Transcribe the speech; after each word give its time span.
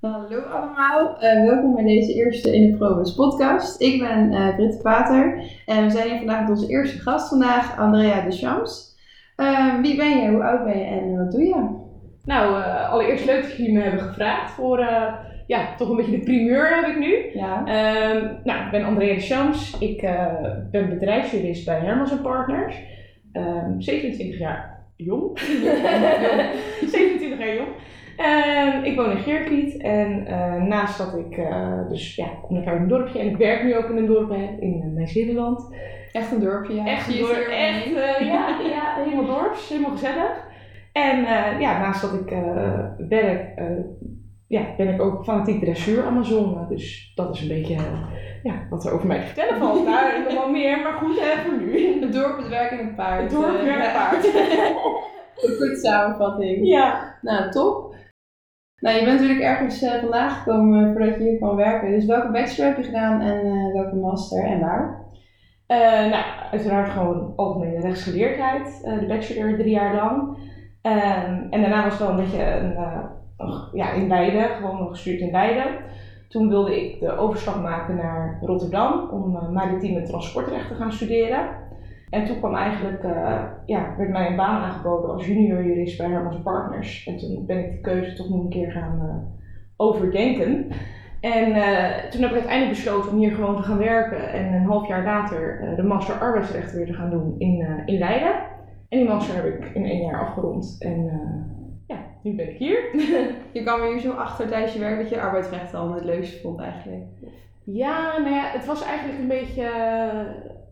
Hallo 0.00 0.40
allemaal, 0.40 1.14
uh, 1.14 1.44
welkom 1.44 1.74
bij 1.74 1.84
deze 1.84 2.14
eerste 2.14 2.54
In 2.54 2.70
de 2.70 2.76
Probus 2.76 3.14
podcast. 3.14 3.80
Ik 3.80 4.00
ben 4.00 4.32
uh, 4.32 4.56
Britt 4.56 4.82
Pater 4.82 5.42
en 5.66 5.84
we 5.84 5.90
zijn 5.90 6.08
hier 6.08 6.18
vandaag 6.18 6.40
met 6.40 6.50
onze 6.50 6.68
eerste 6.68 6.98
gast 6.98 7.28
vandaag, 7.28 7.78
Andrea 7.78 8.20
de 8.20 8.36
Chams. 8.36 8.96
Uh, 9.36 9.80
wie 9.80 9.96
ben 9.96 10.22
je, 10.22 10.30
hoe 10.30 10.42
oud 10.42 10.64
ben 10.64 10.78
je 10.78 10.84
en 10.84 11.16
wat 11.16 11.32
doe 11.32 11.42
je? 11.42 11.68
Nou, 12.24 12.62
allereerst 12.90 13.24
leuk 13.24 13.42
dat 13.42 13.56
jullie 13.56 13.72
me 13.72 13.80
hebben 13.80 14.00
gevraagd 14.00 14.50
voor 14.50 14.78
ja, 15.46 15.74
toch 15.76 15.88
een 15.88 15.96
beetje 15.96 16.18
de 16.18 16.24
primeur 16.24 16.74
heb 16.74 16.86
ik 16.86 16.98
nu. 16.98 17.40
Ja. 17.40 17.66
Ehm, 17.66 18.34
nou, 18.44 18.64
ik 18.64 18.70
ben 18.70 18.84
Andrea 18.84 19.14
de 19.14 19.20
Chams, 19.20 19.78
ik 19.78 20.00
ben 20.70 20.88
bedrijfsjurist 20.88 21.64
bij 21.64 21.78
Hermans 21.78 22.20
Partners, 22.22 22.76
27 23.78 24.18
ehm, 24.18 24.38
jaar 24.38 24.86
jong. 24.96 25.38
27 25.38 27.38
jaar 27.38 27.54
jong. 27.54 27.68
Uh, 28.18 28.84
ik 28.84 28.96
woon 28.96 29.10
in 29.10 29.18
Geerkriet 29.18 29.76
en 29.76 30.26
uh, 30.28 30.62
naast 30.62 30.98
dat 30.98 31.14
ik, 31.16 31.36
uh, 31.36 31.88
dus 31.88 32.16
ja, 32.16 32.26
kom 32.42 32.56
ik 32.56 32.66
uit 32.66 32.80
een 32.80 32.88
dorpje 32.88 33.18
en 33.18 33.26
ik 33.26 33.36
werk 33.36 33.64
nu 33.64 33.76
ook 33.76 33.88
in 33.88 33.96
een 33.96 34.06
dorp 34.06 34.30
in 34.60 34.82
uh, 34.84 34.96
Nieuw-Zeeland. 34.96 35.74
Echt 36.12 36.32
een 36.32 36.40
dorpje, 36.40 36.74
ja. 36.74 36.86
Echt 36.86 37.08
een 37.08 37.18
dorp, 37.18 37.46
echt, 37.50 37.84
ja, 38.18 38.58
ja, 38.60 38.94
helemaal 39.04 39.26
dorps, 39.26 39.68
helemaal 39.68 39.90
gezellig. 39.90 40.46
En 40.92 41.20
ja, 41.60 41.78
naast 41.78 42.00
dat 42.00 42.12
ik 42.12 42.34
werk, 43.08 43.60
ja, 44.46 44.62
ben 44.76 44.88
ik 44.88 45.00
ook 45.00 45.24
fanatiek 45.24 45.60
dressuur 45.60 46.04
Amazone. 46.04 46.66
Dus 46.68 47.12
dat 47.14 47.34
is 47.34 47.40
een 47.42 47.48
beetje 47.48 47.76
ja, 48.42 48.66
wat 48.70 48.84
er 48.84 48.92
over 48.92 49.06
mij 49.06 49.18
te 49.18 49.26
vertellen 49.26 49.58
valt. 49.58 49.84
Daar 49.84 50.22
nog 50.24 50.34
wel 50.34 50.50
meer, 50.50 50.80
maar 50.82 50.92
goed, 50.92 51.20
hè, 51.20 51.42
voor 51.42 51.58
nu. 51.58 52.00
Het 52.00 52.12
dorp, 52.12 52.38
het 52.38 52.48
werk 52.48 52.70
en 52.70 52.78
het 52.78 52.96
paard. 52.96 53.20
Het 53.20 53.30
dorp, 53.30 53.60
het 53.60 53.68
het 53.68 53.92
paard. 53.92 54.24
Een 55.42 55.56
goede 55.56 55.76
samenvatting. 55.76 56.66
Ja. 56.66 57.18
Nou, 57.22 57.50
top. 57.50 57.87
Nou, 58.80 58.96
je 58.96 59.04
bent 59.04 59.20
natuurlijk 59.20 59.46
ergens 59.46 59.82
uh, 59.82 60.00
vandaan 60.00 60.30
gekomen 60.30 60.92
voordat 60.92 61.16
je 61.16 61.22
hier 61.22 61.36
kwam 61.36 61.56
werken. 61.56 61.90
Dus 61.90 62.04
welke 62.04 62.30
bachelor 62.30 62.68
heb 62.68 62.76
je 62.76 62.84
gedaan 62.84 63.20
en 63.20 63.46
uh, 63.46 63.72
welke 63.72 63.96
master 63.96 64.44
en 64.44 64.60
waar? 64.60 65.06
Nou, 66.10 66.24
uiteraard 66.50 66.88
gewoon 66.88 67.32
algemene 67.36 67.80
rechtsgeleerdheid. 67.80 68.80
de 69.00 69.06
bachelor 69.06 69.56
drie 69.56 69.70
jaar 69.70 69.94
lang. 69.94 70.36
Ehm, 70.82 71.46
en 71.50 71.60
daarna 71.60 71.82
was 71.82 71.98
het 71.98 72.02
wel 72.02 72.10
een 72.10 72.24
beetje 72.24 73.12
ja, 73.72 73.92
in 73.92 74.08
Leiden, 74.08 74.50
gewoon 74.50 74.78
nog 74.78 74.90
gestuurd 74.90 75.20
in 75.20 75.30
Leiden. 75.30 75.74
Toen 76.28 76.48
wilde 76.48 76.84
ik 76.84 77.00
de 77.00 77.16
overstap 77.16 77.62
maken 77.62 77.96
naar 77.96 78.38
Rotterdam 78.40 79.08
om 79.10 79.52
maritieme 79.52 80.02
transportrecht 80.02 80.68
te 80.68 80.74
gaan 80.74 80.92
studeren. 80.92 81.67
En 82.10 82.24
toen 82.24 82.38
kwam 82.38 82.54
eigenlijk, 82.54 83.02
uh, 83.02 83.42
ja, 83.66 83.94
werd 83.96 84.10
mij 84.10 84.26
een 84.26 84.36
baan 84.36 84.62
aangeboden 84.62 85.10
als 85.10 85.26
junior 85.26 85.64
jurist 85.64 85.98
bij 85.98 86.08
Hermans 86.08 86.42
Partners. 86.42 87.06
En 87.06 87.16
toen 87.16 87.46
ben 87.46 87.58
ik 87.58 87.70
de 87.70 87.80
keuze 87.80 88.12
toch 88.12 88.28
nog 88.28 88.40
een 88.40 88.48
keer 88.48 88.70
gaan 88.70 89.00
uh, 89.02 89.14
overdenken. 89.76 90.66
En 91.20 91.48
uh, 91.48 91.94
toen 92.10 92.20
heb 92.20 92.30
ik 92.30 92.36
uiteindelijk 92.36 92.68
besloten 92.68 93.10
om 93.10 93.18
hier 93.18 93.30
gewoon 93.30 93.56
te 93.56 93.62
gaan 93.62 93.78
werken. 93.78 94.32
En 94.32 94.52
een 94.52 94.66
half 94.66 94.88
jaar 94.88 95.04
later 95.04 95.72
de 95.76 95.82
master 95.82 96.14
arbeidsrecht 96.14 96.72
weer 96.72 96.86
te 96.86 96.92
gaan 96.92 97.10
doen 97.10 97.34
in, 97.38 97.82
in 97.86 97.98
Leiden. 97.98 98.32
En 98.88 98.98
die 98.98 99.08
master 99.08 99.34
heb 99.34 99.44
ik 99.44 99.64
in 99.74 99.84
één 99.84 100.04
jaar 100.04 100.20
afgerond. 100.20 100.76
En 100.78 101.10
ja, 101.86 101.96
nu 102.22 102.34
ben 102.34 102.50
ik 102.50 102.56
hier. 102.56 102.78
je 103.52 103.62
kwam 103.62 103.80
er 103.80 103.90
hier 103.90 104.00
zo 104.00 104.10
achter 104.10 104.48
tijdens 104.48 104.72
je 104.72 104.78
werk 104.78 104.98
dat 104.98 105.08
je 105.08 105.20
arbeidsrecht 105.20 105.74
al 105.74 105.94
het 105.94 106.04
leukste 106.04 106.40
vond 106.40 106.60
eigenlijk. 106.60 107.04
Ja, 107.64 108.18
nou 108.18 108.34
ja, 108.34 108.44
het 108.50 108.66
was 108.66 108.84
eigenlijk 108.84 109.18
een 109.18 109.28
beetje 109.28 109.70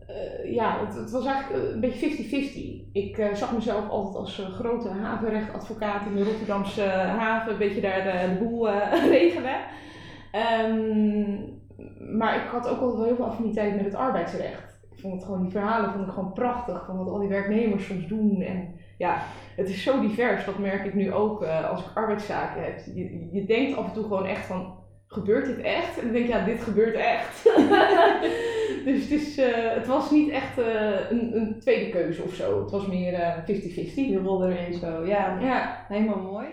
uh, 0.09 0.53
ja, 0.53 0.85
het, 0.85 0.95
het, 0.95 1.11
was 1.11 1.25
eigenlijk 1.25 1.73
een 1.73 1.79
beetje 1.79 2.87
50-50. 2.87 2.91
Ik 2.91 3.17
uh, 3.17 3.33
zag 3.33 3.53
mezelf 3.53 3.89
altijd 3.89 4.15
als 4.15 4.41
grote 4.53 4.89
havenrechtadvocaat 4.89 6.05
in 6.05 6.15
de 6.15 6.23
Rotterdamse 6.23 6.83
haven, 6.91 7.51
een 7.51 7.57
beetje 7.57 7.81
daar 7.81 8.03
de, 8.03 8.37
boel 8.39 8.69
regelen. 9.09 9.55
Um, 10.65 11.55
maar 12.17 12.35
ik 12.35 12.49
had 12.49 12.67
ook 12.67 12.79
altijd 12.79 12.97
wel 12.97 13.05
heel 13.05 13.15
veel 13.15 13.25
affiniteit 13.25 13.75
met 13.75 13.85
het 13.85 13.95
arbeidsrecht. 13.95 14.79
Ik 14.91 14.99
vond 14.99 15.13
het 15.13 15.23
gewoon, 15.23 15.41
die 15.41 15.51
verhalen 15.51 15.91
vond 15.91 16.07
ik 16.07 16.13
gewoon 16.13 16.33
prachtig, 16.33 16.85
van 16.85 16.97
wat 16.97 17.07
al 17.07 17.19
die 17.19 17.29
werknemers 17.29 17.85
soms 17.85 18.07
doen. 18.07 18.41
En 18.41 18.75
ja, 18.97 19.21
het 19.55 19.69
is 19.69 19.83
zo 19.83 19.99
divers, 19.99 20.45
dat 20.45 20.57
merk 20.57 20.85
ik 20.85 20.93
nu 20.93 21.13
ook 21.13 21.43
als 21.43 21.79
ik 21.79 21.91
arbeidszaken 21.93 22.63
heb. 22.63 22.79
Je, 22.95 23.29
je 23.31 23.45
denkt 23.45 23.77
af 23.77 23.85
en 23.85 23.93
toe 23.93 24.03
gewoon 24.03 24.25
echt 24.25 24.45
van, 24.45 24.73
gebeurt 25.07 25.45
dit 25.45 25.59
echt? 25.61 25.97
En 25.97 26.03
dan 26.03 26.13
denk 26.13 26.27
ja, 26.27 26.45
dit 26.45 26.61
gebeurt 26.61 26.95
echt. 26.95 27.45
dus 28.87 29.01
het, 29.01 29.11
is, 29.11 29.37
uh, 29.37 29.73
het 29.73 29.87
was 29.87 30.11
niet 30.11 30.29
echt 30.29 30.59
uh, 30.59 31.09
een, 31.09 31.35
een, 31.37 31.59
tweede 31.59 31.89
keuze 31.89 32.23
of 32.23 32.33
zo. 32.33 32.61
Het 32.61 32.71
was 32.71 32.87
meer 32.87 33.13
50-50. 33.41 33.45
Uh, 33.45 33.95
Je 33.95 34.19
rolde 34.23 34.57
erin 34.57 34.73
zo, 34.73 35.05
ja. 35.05 35.39
ja. 35.39 35.85
Helemaal 35.87 36.21
mooi. 36.21 36.47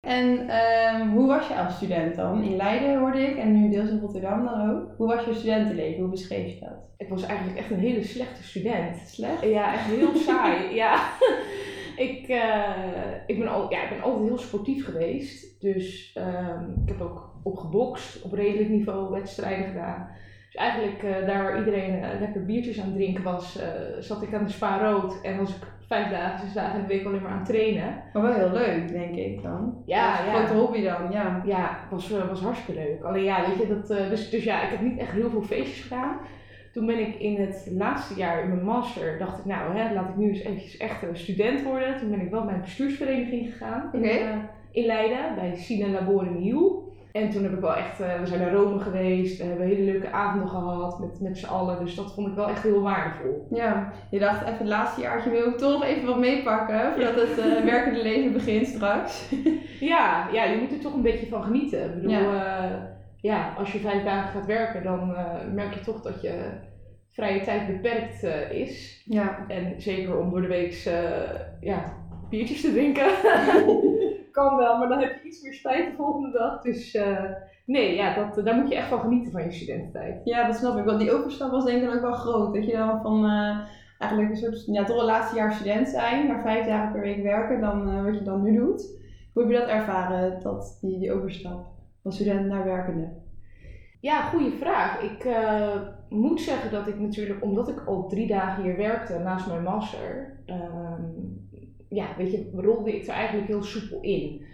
En 0.00 0.50
um, 0.94 1.10
hoe 1.10 1.26
was 1.26 1.48
je 1.48 1.54
als 1.54 1.74
student 1.74 2.16
dan? 2.16 2.42
In 2.42 2.56
Leiden 2.56 2.98
hoorde 2.98 3.20
ik 3.20 3.36
en 3.36 3.60
nu 3.60 3.70
deels 3.70 3.90
in 3.90 4.00
Rotterdam 4.00 4.44
dan 4.44 4.70
ook. 4.70 4.94
Hoe 4.96 5.06
was 5.06 5.24
je 5.24 5.34
studentenleven? 5.34 6.00
Hoe 6.00 6.10
beschreef 6.10 6.54
je 6.54 6.60
dat? 6.60 6.88
Ik 6.96 7.08
was 7.08 7.22
eigenlijk 7.22 7.58
echt 7.58 7.70
een 7.70 7.78
hele 7.78 8.04
slechte 8.04 8.42
student. 8.42 8.96
Slecht? 8.96 9.42
Ja, 9.42 9.72
echt 9.72 9.84
heel 9.84 10.14
saai. 10.26 10.74
ja. 10.74 11.12
ik, 11.96 12.28
uh, 12.28 12.74
ik, 13.26 13.38
ben 13.38 13.48
al, 13.48 13.70
ja, 13.70 13.82
ik 13.82 13.88
ben 13.88 14.02
altijd 14.02 14.28
heel 14.28 14.38
sportief 14.38 14.84
geweest. 14.84 15.60
Dus 15.60 16.16
um, 16.18 16.82
ik 16.82 16.88
heb 16.88 17.00
ook 17.00 17.30
op 17.42 17.56
gebokst, 17.56 18.22
op 18.22 18.32
redelijk 18.32 18.68
niveau 18.68 19.10
wedstrijden 19.10 19.66
gedaan. 19.66 20.08
Dus 20.50 20.60
eigenlijk 20.60 21.02
uh, 21.02 21.26
daar 21.26 21.42
waar 21.42 21.58
iedereen 21.58 21.94
uh, 21.94 22.20
lekker 22.20 22.44
biertjes 22.44 22.80
aan 22.80 22.86
het 22.86 22.94
drinken 22.94 23.22
was, 23.22 23.60
uh, 23.60 23.64
zat 23.98 24.22
ik 24.22 24.34
aan 24.34 24.44
de 24.44 24.50
Spa 24.50 24.78
Rood 24.78 25.20
en 25.22 25.38
was 25.38 25.50
ik 25.50 25.62
vijf 25.86 26.10
dagen, 26.10 26.38
zes 26.38 26.52
dagen 26.54 26.80
in 26.80 26.86
de 26.86 26.94
week 26.94 27.06
alleen 27.06 27.22
maar 27.22 27.30
aan 27.30 27.38
het 27.38 27.46
trainen. 27.46 28.02
Maar 28.12 28.22
wel 28.22 28.32
heel 28.32 28.50
leuk, 28.50 28.88
denk 28.88 29.14
ik 29.14 29.42
dan. 29.42 29.82
Ja, 29.86 30.24
ja. 30.24 30.34
Grote 30.34 30.60
hobby 30.60 30.82
dan, 30.82 31.10
ja. 31.10 31.42
Ja, 31.44 31.78
was, 31.90 32.08
was 32.08 32.40
hartstikke 32.40 32.80
leuk. 32.80 33.02
Alleen 33.02 33.24
ja, 33.24 33.46
weet 33.48 33.58
je, 33.58 33.74
dat, 33.74 33.86
dus, 33.86 34.30
dus 34.30 34.44
ja, 34.44 34.62
ik 34.62 34.70
heb 34.70 34.80
niet 34.80 34.98
echt 34.98 35.12
heel 35.12 35.30
veel 35.30 35.42
feestjes 35.42 35.82
gedaan. 35.82 36.16
Toen 36.72 36.86
ben 36.86 36.98
ik 36.98 37.14
in 37.14 37.40
het 37.40 37.68
laatste 37.70 38.14
jaar 38.14 38.42
in 38.42 38.48
mijn 38.48 38.64
master, 38.64 39.18
dacht 39.18 39.38
ik 39.38 39.44
nou, 39.44 39.76
hè, 39.76 39.94
laat 39.94 40.08
ik 40.08 40.16
nu 40.16 40.28
eens 40.28 40.42
eventjes 40.42 40.76
echt 40.76 41.02
een 41.02 41.16
student 41.16 41.62
worden. 41.62 41.98
Toen 41.98 42.10
ben 42.10 42.20
ik 42.20 42.30
wel 42.30 42.44
bij 42.44 42.54
een 42.54 42.60
bestuursvereniging 42.60 43.52
gegaan 43.52 43.90
in, 43.92 44.02
in 44.70 44.86
Leiden, 44.86 45.34
bij 45.34 45.56
Sina 45.56 45.88
Laboren 45.88 46.36
Hiel. 46.36 46.79
En 47.12 47.30
toen 47.30 47.42
heb 47.42 47.52
ik 47.52 47.60
wel 47.60 47.76
echt, 47.76 48.00
uh, 48.00 48.20
we 48.20 48.26
zijn 48.26 48.40
naar 48.40 48.52
Rome 48.52 48.78
geweest, 48.78 49.38
we 49.38 49.44
hebben 49.44 49.66
hele 49.66 49.92
leuke 49.92 50.12
avonden 50.12 50.48
gehad 50.48 50.98
met, 51.00 51.20
met 51.20 51.38
z'n 51.38 51.46
allen. 51.46 51.84
Dus 51.84 51.94
dat 51.94 52.14
vond 52.14 52.28
ik 52.28 52.34
wel 52.34 52.48
echt 52.48 52.62
heel 52.62 52.82
waardevol. 52.82 53.46
Ja, 53.50 53.92
je 54.10 54.18
dacht 54.18 54.42
even 54.42 54.58
het 54.58 54.66
laatste 54.66 55.00
jaartje 55.00 55.30
wil 55.30 55.46
ik 55.46 55.56
toch 55.56 55.84
even 55.84 56.06
wat 56.06 56.18
meepakken 56.18 56.92
voordat 56.92 57.14
het 57.14 57.38
uh, 57.38 57.64
werkende 57.72 58.02
leven 58.02 58.32
begint 58.32 58.66
straks. 58.66 59.28
ja, 59.80 60.28
ja, 60.32 60.44
je 60.44 60.56
moet 60.56 60.72
er 60.72 60.80
toch 60.80 60.94
een 60.94 61.02
beetje 61.02 61.26
van 61.26 61.42
genieten. 61.42 61.84
Ik 61.84 61.94
bedoel, 61.94 62.10
ja, 62.10 62.70
uh, 62.70 62.76
ja 63.20 63.54
als 63.58 63.72
je 63.72 63.78
vijf 63.78 64.04
dagen 64.04 64.30
gaat 64.30 64.46
werken, 64.46 64.82
dan 64.82 65.16
merk 65.54 65.74
je 65.74 65.80
toch 65.80 66.02
dat 66.02 66.22
je 66.22 66.50
vrije 67.10 67.40
tijd 67.40 67.66
beperkt 67.66 68.22
is. 68.52 69.02
Ja. 69.04 69.44
En 69.48 69.74
zeker 69.76 70.18
om 70.18 70.30
door 70.30 70.40
de 70.40 70.48
week 70.48 70.72
ja, 71.60 71.96
biertjes 72.28 72.60
te 72.60 72.72
drinken. 72.72 73.08
kan 74.30 74.56
wel, 74.56 74.78
maar 74.78 74.88
dan 74.88 75.00
heb 75.00 75.22
je 75.22 75.28
iets 75.28 75.42
meer 75.42 75.54
spijt 75.54 75.90
de 75.90 75.96
volgende 75.96 76.38
dag. 76.38 76.60
Dus 76.60 76.94
uh, 76.94 77.24
nee, 77.66 77.94
ja, 77.94 78.14
dat, 78.14 78.44
daar 78.44 78.54
moet 78.54 78.68
je 78.68 78.76
echt 78.76 78.88
van 78.88 79.00
genieten 79.00 79.32
van 79.32 79.44
je 79.44 79.52
studententijd. 79.52 80.20
Ja, 80.24 80.46
dat 80.46 80.56
snap 80.56 80.78
ik. 80.78 80.84
Want 80.84 80.98
die 80.98 81.12
overstap 81.12 81.50
was 81.50 81.64
denk 81.64 81.82
ik 81.82 81.94
ook 81.94 82.00
wel 82.00 82.12
groot. 82.12 82.54
Dat 82.54 82.66
je 82.66 82.72
dan 82.72 83.02
van 83.02 83.24
uh, 83.24 83.58
eigenlijk 83.98 84.30
een 84.30 84.36
soort, 84.36 84.64
ja, 84.66 84.84
toch 84.84 84.98
een 84.98 85.04
laatste 85.04 85.36
jaar 85.36 85.52
student 85.52 85.88
zijn, 85.88 86.26
maar 86.26 86.42
vijf 86.42 86.66
dagen 86.66 86.92
per 86.92 87.00
week 87.00 87.22
werken, 87.22 87.60
dan 87.60 87.88
uh, 87.88 88.04
wat 88.04 88.14
je 88.14 88.22
dan 88.22 88.42
nu 88.42 88.56
doet. 88.56 88.98
Hoe 89.32 89.42
heb 89.42 89.52
je 89.52 89.58
dat 89.58 89.68
ervaren, 89.68 90.42
dat, 90.42 90.78
die, 90.80 90.98
die 90.98 91.12
overstap 91.12 91.66
van 92.02 92.12
student 92.12 92.46
naar 92.46 92.64
werkende? 92.64 93.08
Ja, 94.00 94.20
goede 94.20 94.50
vraag. 94.50 95.00
Ik 95.00 95.28
moet 96.08 96.40
zeggen 96.40 96.70
dat 96.70 96.86
ik 96.86 97.00
natuurlijk, 97.00 97.44
omdat 97.44 97.68
ik 97.68 97.86
al 97.86 98.08
drie 98.08 98.26
dagen 98.26 98.62
hier 98.62 98.76
werkte 98.76 99.18
naast 99.18 99.46
mijn 99.46 99.62
master, 99.62 100.38
ehm, 100.46 101.02
ja, 101.90 102.14
weet 102.16 102.32
je, 102.32 102.50
rolde 102.54 102.96
ik 102.96 103.06
er 103.06 103.14
eigenlijk 103.14 103.48
heel 103.48 103.62
soepel 103.62 104.00
in. 104.00 104.44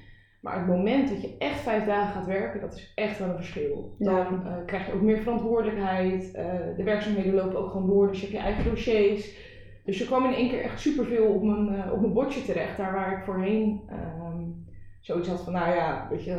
Maar 0.40 0.58
het 0.58 0.66
moment 0.66 1.08
dat 1.08 1.22
je 1.22 1.34
echt 1.38 1.60
vijf 1.60 1.84
dagen 1.84 2.12
gaat 2.12 2.26
werken, 2.26 2.60
dat 2.60 2.74
is 2.74 2.92
echt 2.94 3.18
wel 3.18 3.28
een 3.28 3.36
verschil. 3.36 3.94
Dan 3.98 4.46
eh, 4.46 4.52
krijg 4.66 4.86
je 4.86 4.92
ook 4.92 5.00
meer 5.00 5.18
verantwoordelijkheid. 5.18 6.24
Uh, 6.36 6.42
de 6.76 6.82
werkzaamheden 6.82 7.34
lopen 7.34 7.58
ook 7.58 7.70
gewoon 7.70 7.86
door, 7.86 8.08
dus 8.08 8.20
je 8.20 8.26
hebt 8.26 8.38
je 8.38 8.44
eigen 8.44 8.64
dossiers. 8.64 9.34
Dus 9.84 10.00
er 10.00 10.06
kwam 10.06 10.24
in 10.24 10.34
één 10.34 10.48
keer 10.48 10.60
echt 10.62 10.80
superveel 10.80 11.26
op 11.26 11.42
mijn, 11.42 11.72
uh, 11.72 11.92
op 11.92 12.00
mijn 12.00 12.12
bordje 12.12 12.44
terecht. 12.44 12.76
Daar 12.76 12.92
waar 12.92 13.18
ik 13.18 13.24
voorheen 13.24 13.80
um, 13.90 14.66
zoiets 15.00 15.28
had 15.28 15.40
van, 15.40 15.52
nou 15.52 15.74
ja, 15.74 16.06
weet 16.10 16.24
je, 16.24 16.38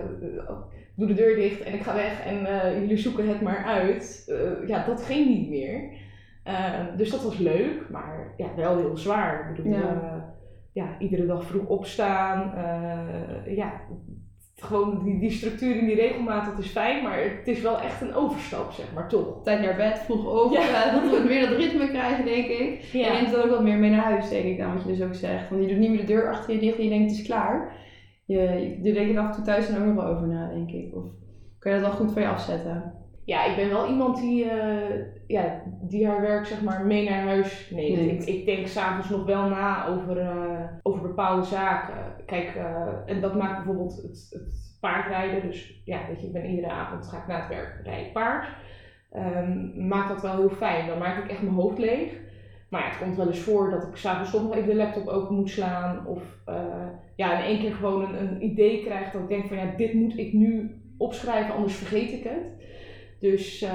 doe 0.95 1.07
de 1.07 1.13
deur 1.13 1.35
dicht 1.35 1.61
en 1.61 1.73
ik 1.73 1.81
ga 1.81 1.93
weg 1.93 2.25
en 2.25 2.39
jullie 2.79 2.97
zoeken 2.97 3.27
het 3.27 3.41
maar 3.41 3.63
uit. 3.65 4.33
ja, 4.67 4.85
dat 4.85 5.01
ging 5.01 5.27
niet 5.27 5.49
meer. 5.49 5.89
Ehm, 6.43 6.97
dus 6.97 7.09
dat 7.09 7.23
was 7.23 7.37
leuk, 7.37 7.89
maar 7.89 8.33
ja, 8.37 8.47
wel 8.55 8.77
heel 8.77 8.97
zwaar. 8.97 9.49
Ik 9.49 9.55
bedoel, 9.55 9.73
ja 9.73 10.16
ja, 10.77 10.95
iedere 10.99 11.25
dag 11.25 11.43
vroeg 11.45 11.67
opstaan. 11.67 12.53
Uh, 12.55 13.55
ja, 13.55 13.81
gewoon 14.55 15.03
die, 15.03 15.19
die 15.19 15.31
structuur 15.31 15.79
en 15.79 15.85
die 15.85 15.95
regelmaat, 15.95 16.45
dat 16.45 16.65
is 16.65 16.71
fijn, 16.71 17.03
maar 17.03 17.23
het 17.23 17.47
is 17.47 17.61
wel 17.61 17.81
echt 17.81 18.01
een 18.01 18.13
overstap, 18.13 18.71
zeg 18.71 18.93
maar, 18.93 19.09
toch? 19.09 19.43
Tijd 19.43 19.61
naar 19.61 19.75
bed, 19.75 19.99
vroeg 19.99 20.43
op, 20.43 20.53
ja. 20.53 20.91
dat 20.91 21.11
we 21.11 21.27
weer 21.27 21.49
dat 21.49 21.57
ritme 21.57 21.87
krijgen, 21.87 22.25
denk 22.25 22.45
ik. 22.45 22.81
Ja. 22.81 23.07
En 23.07 23.13
neemt 23.13 23.35
er 23.35 23.43
ook 23.43 23.49
wat 23.49 23.63
meer 23.63 23.77
mee 23.77 23.89
naar 23.89 24.03
huis, 24.03 24.29
denk 24.29 24.45
ik, 24.45 24.57
dan 24.57 24.73
wat 24.73 24.83
je 24.83 24.95
dus 24.95 25.01
ook 25.01 25.15
zegt. 25.15 25.49
Want 25.49 25.61
je 25.61 25.67
doet 25.67 25.77
niet 25.77 25.89
meer 25.89 25.99
de 25.99 26.13
deur 26.13 26.29
achter 26.29 26.53
je 26.53 26.59
dicht 26.59 26.77
en 26.77 26.83
je 26.83 26.89
denkt, 26.89 27.11
het 27.11 27.19
is 27.19 27.25
klaar. 27.25 27.75
je, 28.25 28.77
je 28.81 28.93
denk 28.93 29.11
je 29.11 29.19
af 29.19 29.27
en 29.27 29.35
toe 29.35 29.43
thuis 29.43 29.67
dan 29.67 29.79
ook 29.79 29.85
nog 29.85 30.03
wel 30.03 30.13
over 30.13 30.27
na, 30.27 30.49
denk 30.49 30.71
ik. 30.71 30.95
Of 30.95 31.03
kun 31.59 31.71
je 31.71 31.79
dat 31.79 31.87
wel 31.87 31.97
goed 31.97 32.11
van 32.11 32.21
je 32.21 32.27
afzetten? 32.27 32.93
Ja, 33.27 33.45
ik 33.45 33.55
ben 33.55 33.69
wel 33.69 33.87
iemand 33.87 34.17
die, 34.17 34.45
uh, 34.45 34.95
ja, 35.27 35.61
die 35.81 36.07
haar 36.07 36.21
werk 36.21 36.45
zeg 36.45 36.61
maar 36.61 36.85
mee 36.85 37.09
naar 37.09 37.23
huis 37.23 37.69
neemt. 37.69 38.27
Ik, 38.27 38.35
ik, 38.35 38.45
denk 38.45 38.67
s'avonds 38.67 39.09
nog 39.09 39.25
wel 39.25 39.49
na 39.49 39.87
over, 39.87 40.17
uh, 40.17 40.63
over 40.81 41.01
bepaalde 41.01 41.43
zaken. 41.43 41.95
Kijk, 42.25 42.55
uh, 42.55 42.87
en 43.05 43.21
dat 43.21 43.35
maakt 43.35 43.55
bijvoorbeeld 43.55 43.95
het, 43.95 44.27
het, 44.29 44.77
paardrijden. 44.79 45.41
Dus 45.41 45.81
ja, 45.85 45.99
weet 46.07 46.19
je, 46.19 46.25
ik 46.27 46.33
ben 46.33 46.45
iedere 46.45 46.71
avond 46.71 47.07
ga 47.07 47.17
ik 47.17 47.27
naar 47.27 47.39
het 47.39 47.49
werk 47.49 47.81
rijden 47.83 48.11
paard. 48.11 48.47
Um, 49.15 49.87
maakt 49.87 50.09
dat 50.09 50.21
wel 50.21 50.37
heel 50.37 50.49
fijn. 50.49 50.87
Dan 50.87 50.97
maak 50.97 51.23
ik 51.23 51.29
echt 51.29 51.41
mijn 51.41 51.55
hoofd 51.55 51.77
leeg. 51.77 52.11
Maar 52.69 52.81
ja, 52.81 52.87
het 52.87 52.97
komt 52.97 53.17
wel 53.17 53.27
eens 53.27 53.39
voor 53.39 53.69
dat 53.69 53.83
ik 53.83 53.95
s'avonds 53.95 54.31
toch 54.31 54.43
nog 54.43 54.55
even 54.55 54.69
de 54.69 54.75
laptop 54.75 55.07
open 55.07 55.35
moet 55.35 55.49
slaan. 55.49 56.07
Of 56.07 56.21
ja, 57.15 57.37
in 57.37 57.45
één 57.45 57.59
keer 57.59 57.73
gewoon 57.73 58.03
een, 58.03 58.21
een 58.21 58.43
idee 58.43 58.83
krijg 58.83 59.11
dat 59.11 59.21
ik 59.21 59.27
denk 59.27 59.47
van 59.47 59.57
ja, 59.57 59.73
dit 59.77 59.93
moet 59.93 60.17
ik 60.17 60.33
nu 60.33 60.81
opschrijven, 60.97 61.53
anders 61.53 61.75
vergeet 61.75 62.11
ik 62.11 62.23
het. 62.23 62.55
Dus 63.19 63.61
uh, 63.61 63.69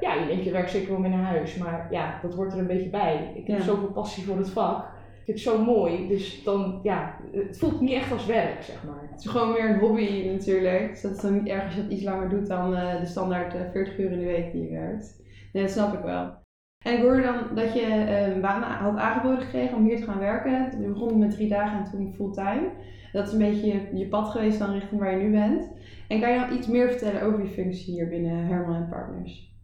ja, 0.00 0.14
je 0.14 0.26
neemt 0.28 0.44
je 0.44 0.50
werk 0.50 0.68
zeker 0.68 0.90
wel 0.90 1.00
mee 1.00 1.10
naar 1.10 1.24
huis. 1.24 1.56
Maar 1.56 1.86
ja, 1.90 2.18
dat 2.22 2.34
hoort 2.34 2.52
er 2.52 2.58
een 2.58 2.66
beetje 2.66 2.90
bij. 2.90 3.32
Ik 3.34 3.46
heb 3.46 3.60
zoveel 3.60 3.92
passie 3.92 4.24
voor 4.24 4.36
het 4.36 4.50
vak. 4.50 4.84
Ik 4.84 5.24
vind 5.24 5.38
het 5.38 5.54
zo 5.54 5.64
mooi. 5.64 6.08
Dus 6.08 6.42
dan, 6.44 6.80
ja, 6.82 7.16
het 7.32 7.58
voelt 7.58 7.80
niet 7.80 7.92
echt 7.92 8.12
als 8.12 8.26
werk, 8.26 8.62
zeg 8.62 8.84
maar. 8.84 9.08
Het 9.10 9.24
is 9.24 9.30
gewoon 9.30 9.52
meer 9.52 9.70
een 9.70 9.78
hobby 9.78 10.28
natuurlijk. 10.32 10.88
Dus 10.88 11.00
dat 11.00 11.12
is 11.12 11.20
dan 11.20 11.34
niet 11.34 11.48
erg 11.48 11.64
als 11.64 11.74
je 11.74 11.82
dat 11.82 11.90
iets 11.90 12.02
langer 12.02 12.28
doet 12.28 12.46
dan 12.46 12.72
uh, 12.72 13.00
de 13.00 13.06
standaard 13.06 13.54
uh, 13.54 13.60
40 13.72 13.98
uur 13.98 14.10
in 14.10 14.18
de 14.18 14.24
week 14.24 14.52
die 14.52 14.62
je 14.62 14.70
werkt. 14.70 15.22
Nee, 15.52 15.62
dat 15.62 15.72
snap 15.72 15.94
ik 15.94 16.00
wel. 16.00 16.44
En 16.86 16.92
ik 16.92 17.02
hoorde 17.02 17.22
dan 17.22 17.54
dat 17.54 17.74
je 17.74 17.86
een 18.32 18.40
baan 18.40 18.62
had 18.62 18.96
aangeboden 18.96 19.40
gekregen 19.40 19.76
om 19.76 19.84
hier 19.84 19.96
te 19.96 20.04
gaan 20.04 20.18
werken. 20.18 20.80
Je 20.80 20.88
begon 20.88 21.18
met 21.18 21.30
drie 21.30 21.48
dagen 21.48 21.78
en 21.78 21.90
toen 21.90 22.14
fulltime. 22.14 22.70
Dat 23.12 23.26
is 23.26 23.32
een 23.32 23.38
beetje 23.38 23.80
je, 23.92 24.06
pad 24.06 24.28
geweest 24.28 24.58
dan 24.58 24.72
richting 24.72 25.00
waar 25.00 25.10
je 25.10 25.24
nu 25.24 25.30
bent. 25.30 25.70
En 26.08 26.20
kan 26.20 26.32
je 26.32 26.38
nog 26.38 26.50
iets 26.50 26.66
meer 26.66 26.88
vertellen 26.88 27.22
over 27.22 27.42
je 27.42 27.48
functie 27.48 27.94
hier 27.94 28.08
binnen 28.08 28.46
Herman 28.46 28.88
Partners? 28.88 29.54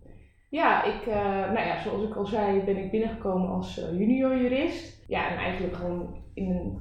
Ja, 0.49 0.85
ik, 0.85 1.07
uh, 1.07 1.15
nou 1.53 1.67
ja, 1.67 1.81
zoals 1.83 2.03
ik 2.03 2.15
al 2.15 2.27
zei, 2.27 2.63
ben 2.65 2.77
ik 2.77 2.91
binnengekomen 2.91 3.49
als 3.49 3.79
uh, 3.79 3.99
junior 3.99 4.37
jurist. 4.37 5.05
Ja, 5.09 5.31
en 5.31 5.37
eigenlijk 5.37 5.77
gewoon 5.77 6.17
in 6.35 6.51
een 6.51 6.79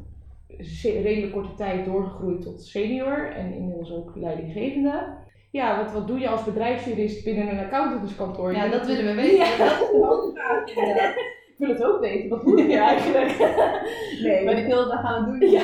redelijk 0.84 1.34
korte 1.34 1.54
tijd 1.54 1.86
doorgegroeid 1.86 2.42
tot 2.42 2.62
senior 2.62 3.32
en 3.32 3.54
inmiddels 3.54 3.92
ook 3.92 4.12
leidinggevende. 4.16 5.20
Ja, 5.52 5.84
wat, 5.84 5.94
wat 5.94 6.08
doe 6.08 6.20
je 6.20 6.30
als 6.30 6.44
bedrijfsjurist 6.44 7.24
binnen 7.24 7.50
een 7.50 7.66
accountantskantoor? 7.66 8.54
Ja, 8.54 8.68
dat 8.68 8.86
willen 8.86 9.06
we 9.06 9.22
weten. 9.22 9.38
Ja. 9.38 9.58
Dat 9.58 10.70
is 10.70 10.76
een 10.76 11.14
Ik 11.52 11.68
wil 11.68 11.76
het 11.76 11.84
ook 11.84 12.00
weten, 12.00 12.30
wat 12.30 12.44
doe 12.44 12.68
je 12.68 12.78
eigenlijk? 12.94 13.38
nee. 14.24 14.46
Maar 14.46 14.58
ik 14.58 14.66
wil 14.66 14.88
dat 14.88 15.00
gaan 15.00 15.26
doen. 15.26 15.50
Ja. 15.50 15.64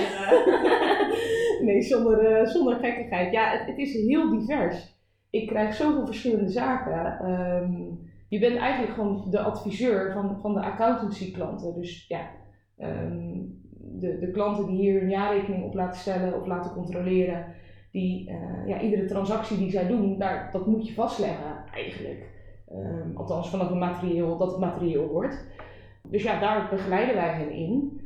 nee, 1.65 1.81
zonder, 1.81 2.39
uh, 2.39 2.47
zonder 2.47 2.75
gekkigheid. 2.75 3.31
Ja, 3.31 3.49
het, 3.49 3.67
het, 3.67 3.77
is 3.77 3.93
heel 3.93 4.29
divers. 4.29 4.95
Ik 5.29 5.47
krijg 5.47 5.73
zoveel 5.73 6.05
verschillende 6.05 6.49
zaken. 6.49 7.29
Um, 7.29 7.99
je 8.29 8.39
bent 8.39 8.57
eigenlijk 8.57 8.93
gewoon 8.93 9.27
de 9.29 9.39
adviseur 9.39 10.13
van, 10.13 10.39
van 10.41 10.53
de 10.53 10.61
accountancy 10.61 11.33
klanten. 11.33 11.73
Dus 11.73 12.05
ja, 12.07 12.29
um, 12.79 13.61
de, 13.99 14.17
de 14.19 14.31
klanten 14.31 14.65
die 14.65 14.77
hier 14.77 15.01
een 15.01 15.09
jaarrekening 15.09 15.63
op 15.63 15.73
laten 15.73 15.99
stellen 15.99 16.41
of 16.41 16.47
laten 16.47 16.71
controleren. 16.71 17.45
Die, 17.97 18.29
uh, 18.29 18.67
ja, 18.67 18.81
iedere 18.81 19.05
transactie 19.05 19.57
die 19.57 19.69
zij 19.69 19.87
doen, 19.87 20.17
daar, 20.17 20.49
dat 20.51 20.67
moet 20.67 20.87
je 20.87 20.93
vastleggen 20.93 21.63
eigenlijk. 21.73 22.25
Um, 22.71 23.17
althans 23.17 23.49
vanaf 23.49 23.69
het 23.69 23.77
materieel, 23.77 24.37
dat 24.37 24.51
het 24.51 24.59
materieel 24.59 25.07
wordt. 25.07 25.45
Dus 26.03 26.23
ja, 26.23 26.39
daar 26.39 26.67
begeleiden 26.69 27.15
wij 27.15 27.33
hen 27.33 27.51
in. 27.51 28.01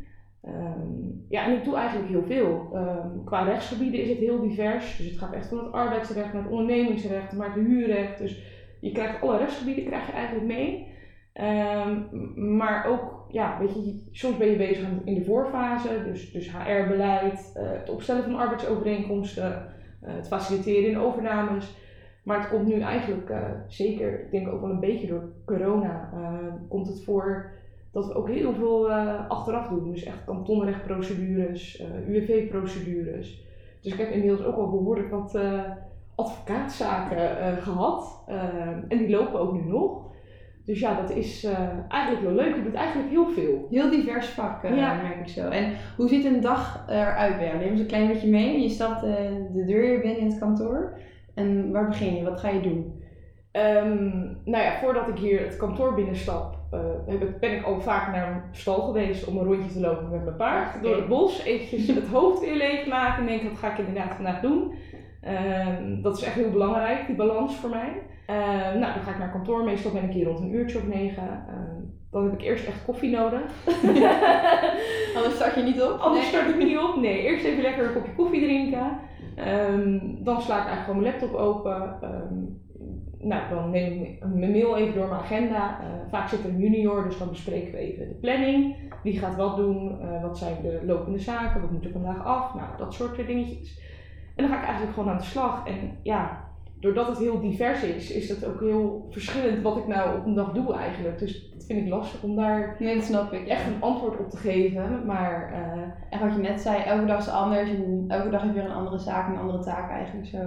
Um, 0.46 1.26
ja, 1.30 1.46
en 1.46 1.58
ik 1.58 1.64
doe 1.64 1.76
eigenlijk 1.76 2.10
heel 2.10 2.24
veel. 2.24 2.70
Um, 2.74 3.24
qua 3.24 3.44
rechtsgebieden 3.44 4.02
is 4.02 4.10
het 4.10 4.18
heel 4.18 4.42
divers. 4.42 4.98
Dus 4.98 5.06
het 5.06 5.18
gaat 5.18 5.34
echt 5.34 5.48
van 5.48 5.58
het 5.58 5.72
arbeidsrecht 5.72 6.34
naar 6.34 6.44
het 6.44 6.52
ondernemingsrecht, 6.52 7.34
maar 7.34 7.54
het 7.54 7.66
huurrecht. 7.66 8.18
Dus 8.18 8.44
je 8.82 8.92
krijgt 8.92 9.22
alle 9.22 9.38
rechtsgebieden 9.38 9.86
krijg 9.86 10.06
je 10.08 10.14
eigenlijk 10.14 10.48
mee. 10.48 10.90
Maar 12.36 12.86
ook, 12.86 13.26
ja, 13.30 13.58
weet 13.60 13.74
je, 13.74 14.08
soms 14.12 14.38
ben 14.38 14.48
je 14.48 14.58
bezig 14.58 14.88
in 15.04 15.16
de 15.16 15.24
voorfase, 15.24 16.04
dus, 16.06 16.32
dus 16.32 16.52
HR-beleid, 16.52 17.54
uh, 17.58 17.72
het 17.72 17.90
opstellen 17.90 18.24
van 18.24 18.36
arbeidsovereenkomsten, 18.36 19.66
het 20.02 20.28
faciliteren 20.28 20.90
in 20.90 20.98
overnames. 20.98 21.76
Maar 22.24 22.40
het 22.40 22.50
komt 22.50 22.68
nu 22.68 22.80
eigenlijk 22.80 23.30
uh, 23.30 23.38
zeker, 23.68 24.20
ik 24.26 24.32
denk 24.32 24.48
ook 24.48 24.62
wel 24.62 24.70
een 24.70 24.80
beetje 24.80 25.08
door 25.08 25.30
corona, 25.46 26.10
komt 26.70 26.88
het 26.88 27.04
voor 27.04 27.52
dat 27.92 28.08
we 28.08 28.14
ook 28.14 28.30
heel 28.30 28.54
veel 28.54 28.92
achteraf 29.28 29.68
doen. 29.68 29.92
Dus 29.92 30.04
echt 30.04 30.24
kantonrechtprocedures, 30.26 31.84
UWV-procedures. 32.08 33.46
Dus 33.82 33.94
ik 33.94 34.00
heb 34.00 34.10
inmiddels 34.10 34.44
ook 34.44 34.56
al 34.56 34.70
behoorlijk 34.70 35.12
wat 35.12 35.40
advocaatzaken 36.16 37.58
gehad. 37.58 38.24
en 38.88 38.98
die 38.98 39.10
lopen 39.10 39.40
ook 39.40 39.54
nu 39.54 39.66
nog. 39.66 40.11
Dus 40.72 40.80
ja, 40.80 41.02
dat 41.02 41.10
is 41.10 41.48
eigenlijk 41.88 42.24
wel 42.24 42.34
leuk. 42.34 42.56
Je 42.56 42.64
doet 42.64 42.74
eigenlijk 42.74 43.10
heel 43.10 43.30
veel. 43.30 43.68
Heel 43.70 43.90
divers 43.90 44.28
vak, 44.28 44.64
ja. 44.64 44.94
merk 44.94 45.20
ik 45.20 45.28
zo. 45.28 45.50
En 45.50 45.74
hoe 45.98 46.08
ziet 46.08 46.26
een 46.26 46.42
dag 46.42 46.86
eruit 46.90 47.38
bij 47.38 47.46
jou? 47.46 47.58
Neem 47.58 47.70
eens 47.70 47.80
een 47.80 47.86
klein 47.86 48.08
beetje 48.08 48.30
mee. 48.30 48.62
Je 48.62 48.70
stapt 48.70 49.02
de 49.02 49.64
deur 49.66 50.00
binnen 50.00 50.18
in 50.18 50.26
het 50.26 50.40
kantoor. 50.40 50.98
En 51.34 51.72
waar 51.72 51.88
begin 51.88 52.16
je? 52.16 52.24
Wat 52.24 52.40
ga 52.40 52.50
je 52.50 52.62
doen? 52.62 53.04
Um, 53.52 54.38
nou 54.46 54.64
ja, 54.64 54.80
voordat 54.82 55.08
ik 55.08 55.18
hier 55.18 55.40
het 55.40 55.58
kantoor 55.58 55.94
binnenstap, 55.94 56.58
uh, 56.74 57.20
ben 57.40 57.52
ik 57.52 57.64
al 57.64 57.82
vaak 57.82 58.12
naar 58.14 58.32
een 58.32 58.42
stal 58.52 58.82
geweest 58.82 59.28
om 59.28 59.38
een 59.38 59.44
rondje 59.44 59.72
te 59.72 59.80
lopen 59.80 60.10
met 60.10 60.24
mijn 60.24 60.36
paard. 60.36 60.68
Okay. 60.68 60.82
Door 60.82 60.96
het 60.96 61.08
bos, 61.08 61.44
eventjes 61.44 61.88
het 61.88 62.08
hoofd 62.08 62.40
weer 62.40 62.56
leegmaken 62.56 63.22
en 63.22 63.28
denk 63.28 63.44
dat 63.44 63.58
ga 63.58 63.72
ik 63.72 63.78
inderdaad 63.78 64.16
vandaag 64.16 64.42
doen. 64.42 64.74
Um, 65.28 66.02
dat 66.02 66.18
is 66.18 66.24
echt 66.24 66.36
heel 66.36 66.52
belangrijk, 66.52 67.08
die 67.08 67.16
balans 67.16 67.56
voor 67.56 67.70
mij. 67.70 67.90
Um, 68.28 68.80
nou, 68.80 68.94
dan 68.94 69.04
ga 69.04 69.12
ik 69.12 69.18
naar 69.18 69.32
kantoor, 69.32 69.64
meestal 69.64 69.92
ben 69.92 70.04
ik 70.04 70.12
hier 70.12 70.26
rond 70.26 70.40
een 70.40 70.54
uurtje 70.54 70.78
of 70.78 70.88
negen. 70.88 71.46
dan 72.12 72.24
heb 72.24 72.34
ik 72.34 72.42
eerst 72.42 72.68
echt 72.68 72.86
koffie 72.86 73.12
nodig. 73.12 73.42
Anders 75.16 75.36
start 75.36 75.56
je 75.56 75.62
niet 75.64 75.82
op? 75.82 76.00
Anders 76.00 76.28
start 76.28 76.50
ik 76.50 76.58
niet 76.58 76.78
op, 76.78 76.96
nee. 76.96 77.22
Eerst 77.22 77.46
even 77.46 77.62
lekker 77.62 77.86
een 77.86 77.94
kopje 77.94 78.16
koffie 78.16 78.42
drinken. 78.42 79.00
dan 80.24 80.42
sla 80.42 80.60
ik 80.60 80.66
eigenlijk 80.66 80.86
gewoon 80.86 81.02
mijn 81.02 81.12
laptop 81.12 81.34
open 81.34 82.00
nou, 83.24 83.50
dan 83.50 83.70
neem 83.70 84.04
ik 84.04 84.26
mijn 84.34 84.52
mail 84.52 84.78
even 84.78 84.94
door 84.94 85.08
mijn 85.08 85.22
agenda. 85.22 85.80
Uh, 85.80 85.88
vaak 86.10 86.30
zit 86.30 86.44
er 86.44 86.50
een 86.50 86.60
junior, 86.60 87.04
dus 87.04 87.18
dan 87.18 87.30
bespreken 87.30 87.72
we 87.72 87.78
even 87.78 88.08
de 88.08 88.14
planning. 88.14 88.76
Wie 89.04 89.20
gaat 89.20 89.36
wat 89.36 89.58
doen? 89.58 89.98
Uh, 90.02 90.22
wat 90.22 90.38
zijn 90.38 90.62
de 90.62 90.80
lopende 90.86 91.20
zaken? 91.20 91.62
Wat 91.62 91.72
moet 91.72 91.86
er 91.86 91.92
vandaag 91.92 92.26
af? 92.26 92.54
Nou, 92.54 92.68
dat 92.78 92.94
soort 92.94 93.28
dingetjes. 93.28 93.80
En 94.36 94.44
dan 94.44 94.48
ga 94.48 94.58
ik 94.60 94.64
eigenlijk 94.64 94.94
gewoon 94.94 95.10
aan 95.10 95.18
de 95.18 95.24
slag. 95.24 95.68
En 95.68 95.98
ja, 96.04 96.50
doordat 96.82 97.08
het 97.08 97.18
heel 97.18 97.40
divers 97.40 97.84
is, 97.84 98.12
is 98.12 98.30
het 98.30 98.46
ook 98.46 98.60
heel 98.60 99.08
verschillend 99.10 99.62
wat 99.62 99.78
ik 99.78 99.88
nou 99.88 100.18
op 100.18 100.26
een 100.26 100.34
dag 100.34 100.52
doe 100.52 100.74
eigenlijk. 100.74 101.20
Dus 101.20 101.50
dat 101.54 101.66
vind 101.66 101.82
ik 101.82 101.90
lastig 101.90 102.24
om 102.24 102.36
daar 102.36 102.76
nee, 102.80 102.96
dat 102.96 103.04
snap 103.04 103.34
ik, 103.34 103.48
echt 103.48 103.68
een 103.68 103.82
antwoord 103.82 104.20
op 104.20 104.30
te 104.30 104.38
geven. 104.38 105.06
Maar, 105.06 105.52
uh, 105.52 105.82
en 106.10 106.28
wat 106.28 106.36
je 106.36 106.42
net 106.42 106.62
zei, 106.62 106.82
elke 106.84 107.06
dag 107.06 107.20
is 107.20 107.30
anders. 107.30 107.70
En 107.70 108.06
elke 108.08 108.30
dag 108.30 108.42
heb 108.42 108.54
je 108.54 108.62
weer 108.62 108.70
een 108.70 108.76
andere 108.76 109.00
zaak, 109.00 109.28
een 109.28 109.40
andere 109.40 109.64
taak 109.64 109.90
eigenlijk 109.90 110.28
zo. 110.28 110.38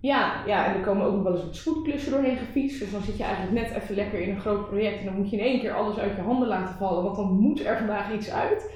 Ja, 0.00 0.32
ja, 0.46 0.66
en 0.66 0.74
er 0.74 0.80
komen 0.80 1.06
ook 1.06 1.14
nog 1.14 1.22
wel 1.22 1.32
eens 1.32 1.44
wat 1.44 1.56
spoedklussen 1.56 2.12
doorheen 2.12 2.36
gefietst. 2.36 2.80
Dus 2.80 2.92
dan 2.92 3.02
zit 3.02 3.16
je 3.16 3.24
eigenlijk 3.24 3.54
net 3.54 3.82
even 3.82 3.94
lekker 3.94 4.20
in 4.20 4.30
een 4.30 4.40
groot 4.40 4.68
project. 4.68 4.98
En 4.98 5.04
dan 5.04 5.16
moet 5.16 5.30
je 5.30 5.36
in 5.36 5.44
één 5.44 5.60
keer 5.60 5.72
alles 5.72 5.98
uit 5.98 6.16
je 6.16 6.22
handen 6.22 6.48
laten 6.48 6.74
vallen. 6.74 7.02
Want 7.04 7.16
dan 7.16 7.32
moet 7.40 7.64
er 7.64 7.76
vandaag 7.76 8.12
iets 8.12 8.30
uit. 8.30 8.72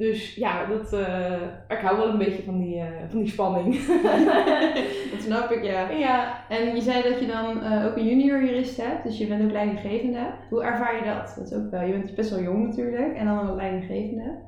Dus 0.00 0.34
ja, 0.34 0.66
dat, 0.66 0.92
uh, 0.92 1.42
ik 1.68 1.78
hou 1.78 1.96
wel 1.96 2.08
een 2.08 2.18
beetje 2.18 2.42
van 2.42 2.58
die, 2.58 2.76
uh, 2.76 2.84
van 3.08 3.18
die 3.18 3.28
spanning. 3.28 3.86
dat 5.12 5.20
snap 5.20 5.50
ik, 5.50 5.64
ja. 5.64 5.90
ja. 5.90 6.48
En 6.48 6.74
je 6.74 6.80
zei 6.80 7.02
dat 7.02 7.20
je 7.20 7.26
dan 7.26 7.64
uh, 7.64 7.86
ook 7.86 7.96
een 7.96 8.06
junior 8.06 8.44
jurist 8.44 8.76
hebt. 8.76 9.04
Dus 9.04 9.18
je 9.18 9.26
bent 9.26 9.42
ook 9.42 9.50
leidinggevende. 9.50 10.34
Hoe 10.50 10.62
ervaar 10.62 10.96
je 10.96 11.14
dat? 11.14 11.34
Dat 11.36 11.46
is 11.46 11.54
ook 11.54 11.70
wel, 11.70 11.82
je 11.82 11.92
bent 11.92 12.14
best 12.14 12.30
wel 12.30 12.42
jong 12.42 12.66
natuurlijk. 12.66 13.16
En 13.16 13.26
dan 13.26 13.48
een 13.48 13.56
leidinggevende. 13.56 14.38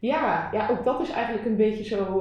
Ja, 0.00 0.48
ja, 0.52 0.68
ook 0.70 0.84
dat 0.84 1.00
is 1.00 1.10
eigenlijk 1.10 1.46
een 1.46 1.56
beetje 1.56 1.84
zo. 1.84 2.18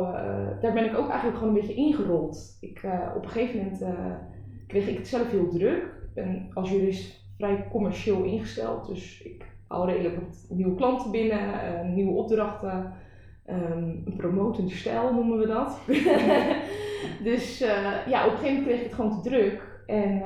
Daar 0.62 0.74
ben 0.74 0.86
ik 0.86 0.98
ook 0.98 1.10
eigenlijk 1.10 1.38
gewoon 1.38 1.56
een 1.56 1.60
beetje 1.62 1.75
ingerold. 1.75 2.58
Ik, 2.62 2.82
op 3.15 3.24
een 3.24 3.30
gegeven 3.30 3.58
moment 3.58 3.84
kreeg 4.68 4.88
ik 4.88 4.98
het 4.98 5.08
zelf 5.08 5.32
heel 5.32 5.50
druk. 5.50 5.84
Ik 5.84 6.13
ben 6.13 6.50
als 6.54 6.70
jurist 6.72 7.25
vrij 7.38 7.68
commercieel 7.70 8.24
ingesteld. 8.24 8.88
Dus 8.88 9.22
ik 9.22 9.55
hou 9.68 9.92
redelijk 9.92 10.16
wat 10.16 10.46
nieuwe 10.50 10.76
klanten 10.76 11.12
binnen, 11.12 11.94
nieuwe 11.94 12.12
opdrachten. 12.12 12.94
Um, 13.50 14.04
een 14.06 14.14
promotende 14.18 14.72
stijl 14.72 15.14
noemen 15.14 15.38
we 15.38 15.48
dat. 15.48 15.80
dus 17.30 17.58
ja, 18.08 18.26
op 18.26 18.32
een 18.32 18.38
gegeven 18.38 18.54
moment 18.54 18.64
kreeg 18.64 18.80
ik 18.80 18.86
het 18.86 18.94
gewoon 18.94 19.22
te 19.22 19.30
druk. 19.30 19.84
En 19.86 20.22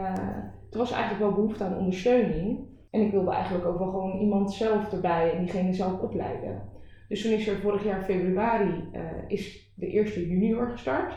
toen 0.69 0.79
was 0.79 0.91
eigenlijk 0.91 1.23
wel 1.23 1.33
behoefte 1.33 1.63
aan 1.63 1.77
ondersteuning. 1.77 2.59
En 2.91 3.01
ik 3.01 3.11
wilde 3.11 3.31
eigenlijk 3.31 3.65
ook 3.65 3.77
wel 3.77 3.89
gewoon 3.89 4.19
iemand 4.19 4.53
zelf 4.53 4.93
erbij 4.93 5.31
en 5.31 5.43
diegene 5.43 5.73
zelf 5.73 5.99
opleiden. 5.99 6.61
Dus 7.07 7.21
toen 7.21 7.31
is 7.31 7.47
er 7.47 7.59
vorig 7.59 7.83
jaar 7.83 8.03
februari 8.03 8.83
is 9.27 9.71
de 9.75 9.87
eerste 9.87 10.27
junior 10.27 10.69
gestart. 10.69 11.13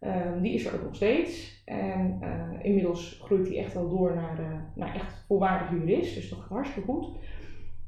Um, 0.00 0.42
die 0.42 0.54
is 0.54 0.66
er 0.66 0.74
ook 0.74 0.82
nog 0.82 0.94
steeds. 0.94 1.62
En 1.64 2.18
uh, 2.22 2.64
inmiddels 2.64 3.20
groeit 3.24 3.48
hij 3.48 3.58
echt 3.58 3.74
wel 3.74 3.88
door 3.88 4.14
naar, 4.14 4.40
uh, 4.40 4.46
naar 4.74 4.94
echt 4.94 5.24
volwaardig 5.26 5.70
jurist. 5.70 6.14
Dus 6.14 6.28
dat 6.30 6.38
gaat 6.38 6.48
hartstikke 6.48 6.92
goed. 6.92 7.06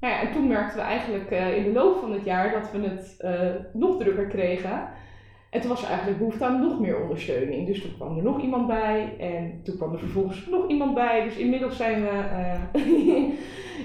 Nou 0.05 0.27
en 0.27 0.33
toen 0.33 0.49
merkten 0.49 0.77
we 0.77 0.83
eigenlijk 0.83 1.31
in 1.31 1.65
de 1.65 1.73
loop 1.73 1.97
van 1.97 2.13
het 2.13 2.25
jaar 2.25 2.53
dat 2.53 2.71
we 2.73 2.89
het 2.89 3.19
nog 3.73 3.99
drukker 3.99 4.27
kregen. 4.27 4.89
En 5.51 5.61
toen 5.61 5.71
was 5.71 5.87
eigenlijk 5.87 6.19
behoefte 6.19 6.45
aan 6.45 6.61
nog 6.61 6.81
meer 6.81 7.03
ondersteuning. 7.03 7.67
Dus 7.67 7.83
toen 7.83 7.97
kwam 7.97 8.17
er 8.17 8.23
nog 8.23 8.43
iemand 8.43 8.67
bij 8.67 9.17
en 9.19 9.61
toen 9.63 9.77
kwam 9.77 9.93
er 9.93 9.99
vervolgens 9.99 10.47
nog 10.47 10.69
iemand 10.69 10.95
bij. 10.95 11.25
Dus 11.25 11.37
inmiddels 11.37 11.77
zijn 11.77 12.03
we, 12.03 12.11
uh, 12.77 13.31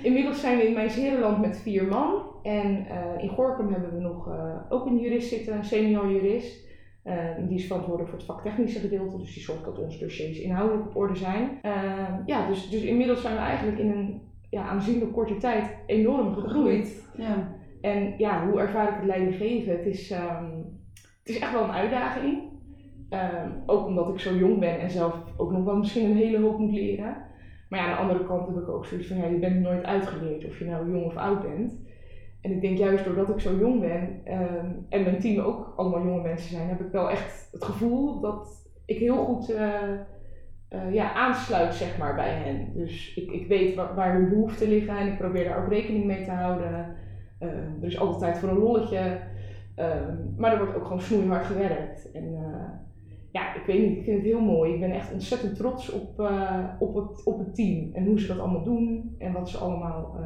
inmiddels 0.07 0.39
zijn 0.39 0.57
we 0.57 0.67
in 0.67 0.73
mijn 0.73 0.89
Zerenland 0.89 1.41
met 1.41 1.57
vier 1.57 1.83
man. 1.87 2.21
En 2.43 2.85
in 3.17 3.29
Gorkum 3.29 3.71
hebben 3.71 3.93
we 3.93 4.01
nog 4.01 4.29
ook 4.69 4.85
een 4.85 4.99
jurist 4.99 5.29
zitten, 5.29 5.55
een 5.55 5.63
senior 5.63 6.11
jurist. 6.11 6.67
die 7.47 7.57
is 7.57 7.67
verantwoordelijk 7.67 8.09
voor 8.09 8.19
het 8.19 8.27
vaktechnische 8.27 8.79
gedeelte, 8.79 9.17
dus 9.17 9.33
die 9.33 9.43
zorgt 9.43 9.65
dat 9.65 9.79
onze 9.79 9.99
dossiers 9.99 10.39
inhoudelijk 10.39 10.87
op 10.87 10.95
orde 10.95 11.15
zijn. 11.15 11.59
ja, 12.25 12.47
dus, 12.47 12.69
dus 12.69 12.81
inmiddels 12.81 13.21
zijn 13.21 13.33
we 13.33 13.41
eigenlijk 13.41 13.79
in 13.79 13.91
een 13.91 14.28
ja, 14.49 14.63
aanzienlijk 14.63 15.13
korte 15.13 15.37
tijd 15.37 15.77
enorm 15.85 16.33
gegroeid. 16.33 17.09
Ja. 17.15 17.57
En 17.81 18.13
ja, 18.17 18.47
hoe 18.47 18.59
ervaar 18.59 18.87
ik 18.87 18.95
het 18.95 19.05
leiding 19.05 19.35
geven? 19.35 19.71
Het 19.71 19.85
is, 19.85 20.11
um, 20.11 20.79
het 20.97 21.29
is 21.29 21.39
echt 21.39 21.51
wel 21.51 21.63
een 21.63 21.71
uitdaging. 21.71 22.47
Um, 23.09 23.63
ook 23.65 23.85
omdat 23.85 24.09
ik 24.09 24.19
zo 24.19 24.35
jong 24.35 24.59
ben 24.59 24.79
en 24.79 24.89
zelf 24.89 25.15
ook 25.37 25.51
nog 25.51 25.63
wel 25.63 25.77
misschien 25.77 26.09
een 26.09 26.17
hele 26.17 26.39
hoop 26.39 26.57
moet 26.57 26.71
leren. 26.71 27.17
Maar 27.69 27.79
ja, 27.79 27.85
aan 27.85 27.91
de 27.91 28.01
andere 28.01 28.25
kant 28.25 28.47
heb 28.47 28.57
ik 28.57 28.69
ook 28.69 28.85
zoiets 28.85 29.07
van, 29.07 29.17
ja, 29.17 29.25
je 29.25 29.39
bent 29.39 29.59
nooit 29.59 29.83
uitgeleerd 29.83 30.45
of 30.45 30.59
je 30.59 30.65
nou 30.65 30.91
jong 30.91 31.05
of 31.05 31.15
oud 31.15 31.41
bent. 31.41 31.87
En 32.41 32.51
ik 32.51 32.61
denk 32.61 32.77
juist 32.77 33.05
doordat 33.05 33.29
ik 33.29 33.39
zo 33.39 33.55
jong 33.55 33.79
ben 33.79 34.21
um, 34.25 34.85
en 34.89 35.03
mijn 35.03 35.19
team 35.19 35.45
ook 35.45 35.73
allemaal 35.75 36.03
jonge 36.03 36.21
mensen 36.21 36.49
zijn, 36.49 36.67
heb 36.67 36.79
ik 36.79 36.91
wel 36.91 37.09
echt 37.09 37.49
het 37.51 37.63
gevoel 37.63 38.19
dat 38.19 38.69
ik 38.85 38.97
heel 38.97 39.25
goed 39.25 39.49
uh, 39.49 39.81
uh, 40.69 40.93
ja, 40.93 41.13
aansluit 41.13 41.73
zeg 41.73 41.97
maar, 41.97 42.15
bij 42.15 42.33
hen. 42.33 42.71
Dus 42.73 43.13
ik, 43.15 43.31
ik 43.31 43.47
weet 43.47 43.75
waar, 43.75 44.13
hun 44.13 44.29
behoeften 44.29 44.69
liggen 44.69 44.97
en 44.97 45.07
ik 45.07 45.17
probeer 45.17 45.43
daar 45.43 45.63
ook 45.63 45.71
rekening 45.71 46.05
mee 46.05 46.23
te 46.23 46.31
houden. 46.31 46.95
Uh, 47.39 47.49
er 47.81 47.87
is 47.87 47.99
altijd 47.99 48.19
tijd 48.19 48.37
voor 48.37 48.49
een 48.49 48.63
lolletje. 48.63 49.19
Ehm, 49.75 50.15
maar 50.37 50.51
er 50.51 50.57
wordt 50.57 50.75
ook 50.75 50.83
gewoon 50.83 51.01
snoeihard 51.01 51.45
gewerkt. 51.45 52.11
En 52.11 52.23
uh, 52.23 52.69
ja, 53.31 53.55
ik 53.55 53.65
weet 53.65 53.81
niet, 53.81 53.97
ik 53.97 54.03
vind 54.03 54.17
het 54.17 54.25
heel 54.25 54.41
mooi. 54.41 54.73
Ik 54.73 54.79
ben 54.79 54.91
echt 54.91 55.13
ontzettend 55.13 55.55
trots 55.55 55.91
op, 55.91 56.19
op, 56.79 56.95
het, 56.95 57.23
op 57.23 57.39
het 57.39 57.55
team 57.55 57.93
en 57.93 58.05
hoe 58.05 58.19
ze 58.19 58.27
dat 58.27 58.39
allemaal 58.39 58.63
doen 58.63 59.15
en 59.17 59.31
wat 59.31 59.49
ze 59.49 59.57
allemaal 59.57 60.19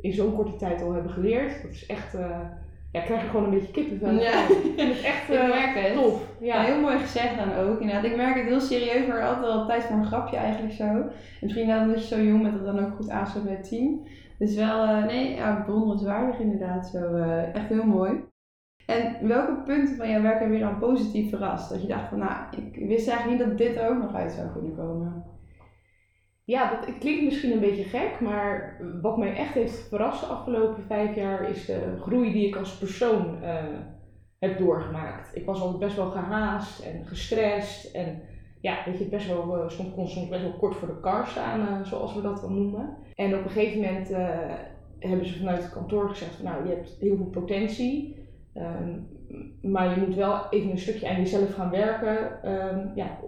in 0.00 0.12
zo'n 0.12 0.34
korte 0.34 0.56
tijd 0.56 0.82
al 0.82 0.92
hebben 0.92 1.12
geleerd. 1.12 1.62
Dat 1.62 1.70
is 1.70 1.86
echt, 1.86 2.16
ja, 2.92 3.00
krijg 3.00 3.22
er 3.22 3.28
gewoon 3.28 3.44
een 3.44 3.58
beetje 3.58 3.72
kippenvel 3.72 4.10
ja. 4.10 4.42
Ik 4.48 4.72
vind 4.76 4.94
het 4.94 5.04
echt 5.04 5.28
ik 5.30 5.46
merk 5.46 5.74
het. 5.74 5.94
tof. 5.94 6.22
Ja. 6.40 6.62
heel 6.62 6.80
mooi 6.80 6.98
gezegd 6.98 7.36
dan 7.36 7.54
ook. 7.54 7.80
Inderdaad, 7.80 8.04
ik 8.04 8.16
merk 8.16 8.34
het 8.34 8.44
heel 8.44 8.60
serieus, 8.60 9.06
maar 9.06 9.22
altijd 9.22 9.46
wel 9.46 9.66
tijd 9.66 9.84
voor 9.84 9.96
een 9.96 10.06
grapje 10.06 10.36
eigenlijk 10.36 10.74
zo. 10.74 10.84
En 10.84 11.10
misschien 11.40 11.68
dat 11.68 11.80
omdat 11.80 12.08
je 12.08 12.14
zo 12.14 12.22
jong 12.22 12.42
bent, 12.42 12.54
dat 12.54 12.76
dan 12.76 12.86
ook 12.86 12.96
goed 12.96 13.10
aansluit 13.10 13.46
bij 13.46 13.54
het 13.54 13.68
team. 13.68 14.06
Dus 14.38 14.54
wel, 14.54 15.04
nee, 15.04 15.34
ja, 15.34 15.64
bewonderenswaardig 15.66 16.38
inderdaad. 16.38 16.86
Zo, 16.86 17.14
echt 17.52 17.68
heel 17.68 17.84
mooi. 17.84 18.24
En 18.86 19.28
welke 19.28 19.62
punten 19.64 19.96
van 19.96 20.10
jouw 20.10 20.22
werk 20.22 20.38
hebben 20.38 20.58
je 20.58 20.64
dan 20.64 20.78
positief 20.78 21.30
verrast? 21.30 21.70
Dat 21.70 21.82
je 21.82 21.88
dacht 21.88 22.08
van, 22.08 22.18
nou, 22.18 22.32
ik 22.50 22.88
wist 22.88 23.08
eigenlijk 23.08 23.38
niet 23.38 23.48
dat 23.48 23.58
dit 23.58 23.76
er 23.76 23.88
ook 23.88 23.98
nog 23.98 24.14
uit 24.14 24.32
zou 24.32 24.48
kunnen 24.52 24.76
komen. 24.76 25.24
Ja, 26.46 26.70
dat 26.70 26.98
klinkt 26.98 27.24
misschien 27.24 27.52
een 27.52 27.60
beetje 27.60 27.84
gek, 27.84 28.20
maar 28.20 28.80
wat 29.02 29.18
mij 29.18 29.34
echt 29.34 29.54
heeft 29.54 29.88
verrast 29.88 30.20
de 30.20 30.26
afgelopen 30.26 30.82
vijf 30.82 31.14
jaar 31.14 31.48
is 31.48 31.66
de 31.66 31.96
groei 32.00 32.32
die 32.32 32.46
ik 32.46 32.56
als 32.56 32.78
persoon 32.78 33.38
uh, 33.42 33.54
heb 34.38 34.58
doorgemaakt. 34.58 35.36
Ik 35.36 35.44
was 35.46 35.60
altijd 35.60 35.78
best 35.78 35.96
wel 35.96 36.10
gehaast 36.10 36.80
en 36.80 37.06
gestrest 37.06 37.94
en 37.94 38.20
ja, 38.60 38.76
weet 38.84 38.98
je, 38.98 39.04
best 39.04 39.28
wel, 39.28 39.58
uh, 39.58 39.68
stond, 39.68 39.94
kon 39.94 40.08
soms 40.08 40.28
best 40.28 40.42
wel 40.42 40.56
kort 40.56 40.76
voor 40.76 40.88
de 40.88 41.00
kar 41.00 41.26
staan, 41.26 41.86
zoals 41.86 42.14
we 42.14 42.22
dat 42.22 42.40
dan 42.40 42.54
noemen. 42.54 42.96
En 43.14 43.38
op 43.38 43.44
een 43.44 43.50
gegeven 43.50 43.80
moment 43.80 44.08
hebben 44.98 45.26
ze 45.26 45.38
vanuit 45.38 45.62
het 45.62 45.72
kantoor 45.72 46.08
gezegd 46.08 46.42
nou, 46.42 46.68
je 46.68 46.74
hebt 46.74 46.96
heel 47.00 47.16
veel 47.16 47.30
potentie. 47.30 48.16
Um, 48.54 49.08
maar 49.62 49.90
je 49.90 50.06
moet 50.06 50.14
wel 50.14 50.46
even 50.50 50.70
een 50.70 50.78
stukje 50.78 51.08
aan 51.08 51.16
jezelf 51.16 51.54
gaan 51.54 51.70
werken 51.70 52.50
um, 52.52 52.90
ja, 52.94 53.18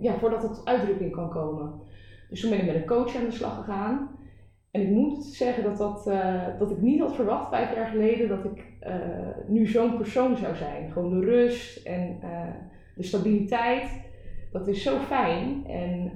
ja, 0.00 0.18
voordat 0.18 0.42
het 0.42 0.60
uitdrukking 0.64 1.12
kan 1.12 1.30
komen. 1.30 1.72
Dus 2.28 2.40
toen 2.40 2.50
ben 2.50 2.58
ik 2.58 2.66
met 2.66 2.74
een 2.74 2.86
coach 2.86 3.16
aan 3.16 3.24
de 3.24 3.30
slag 3.30 3.56
gegaan. 3.56 4.10
En 4.70 4.80
ik 4.80 4.88
moet 4.88 5.24
zeggen 5.24 5.62
dat, 5.62 5.78
dat, 5.78 6.06
uh, 6.06 6.42
dat 6.58 6.70
ik 6.70 6.80
niet 6.80 7.00
had 7.00 7.14
verwacht 7.14 7.48
vijf 7.48 7.74
jaar 7.74 7.86
geleden 7.86 8.28
dat 8.28 8.44
ik 8.44 8.64
uh, 8.86 8.94
nu 9.46 9.66
zo'n 9.66 9.96
persoon 9.96 10.36
zou 10.36 10.54
zijn. 10.56 10.90
Gewoon 10.92 11.20
de 11.20 11.26
rust 11.26 11.86
en 11.86 12.18
uh, 12.24 12.42
de 12.96 13.02
stabiliteit. 13.02 13.90
Dat 14.52 14.68
is 14.68 14.82
zo 14.82 14.98
fijn. 14.98 15.66
En 15.66 16.12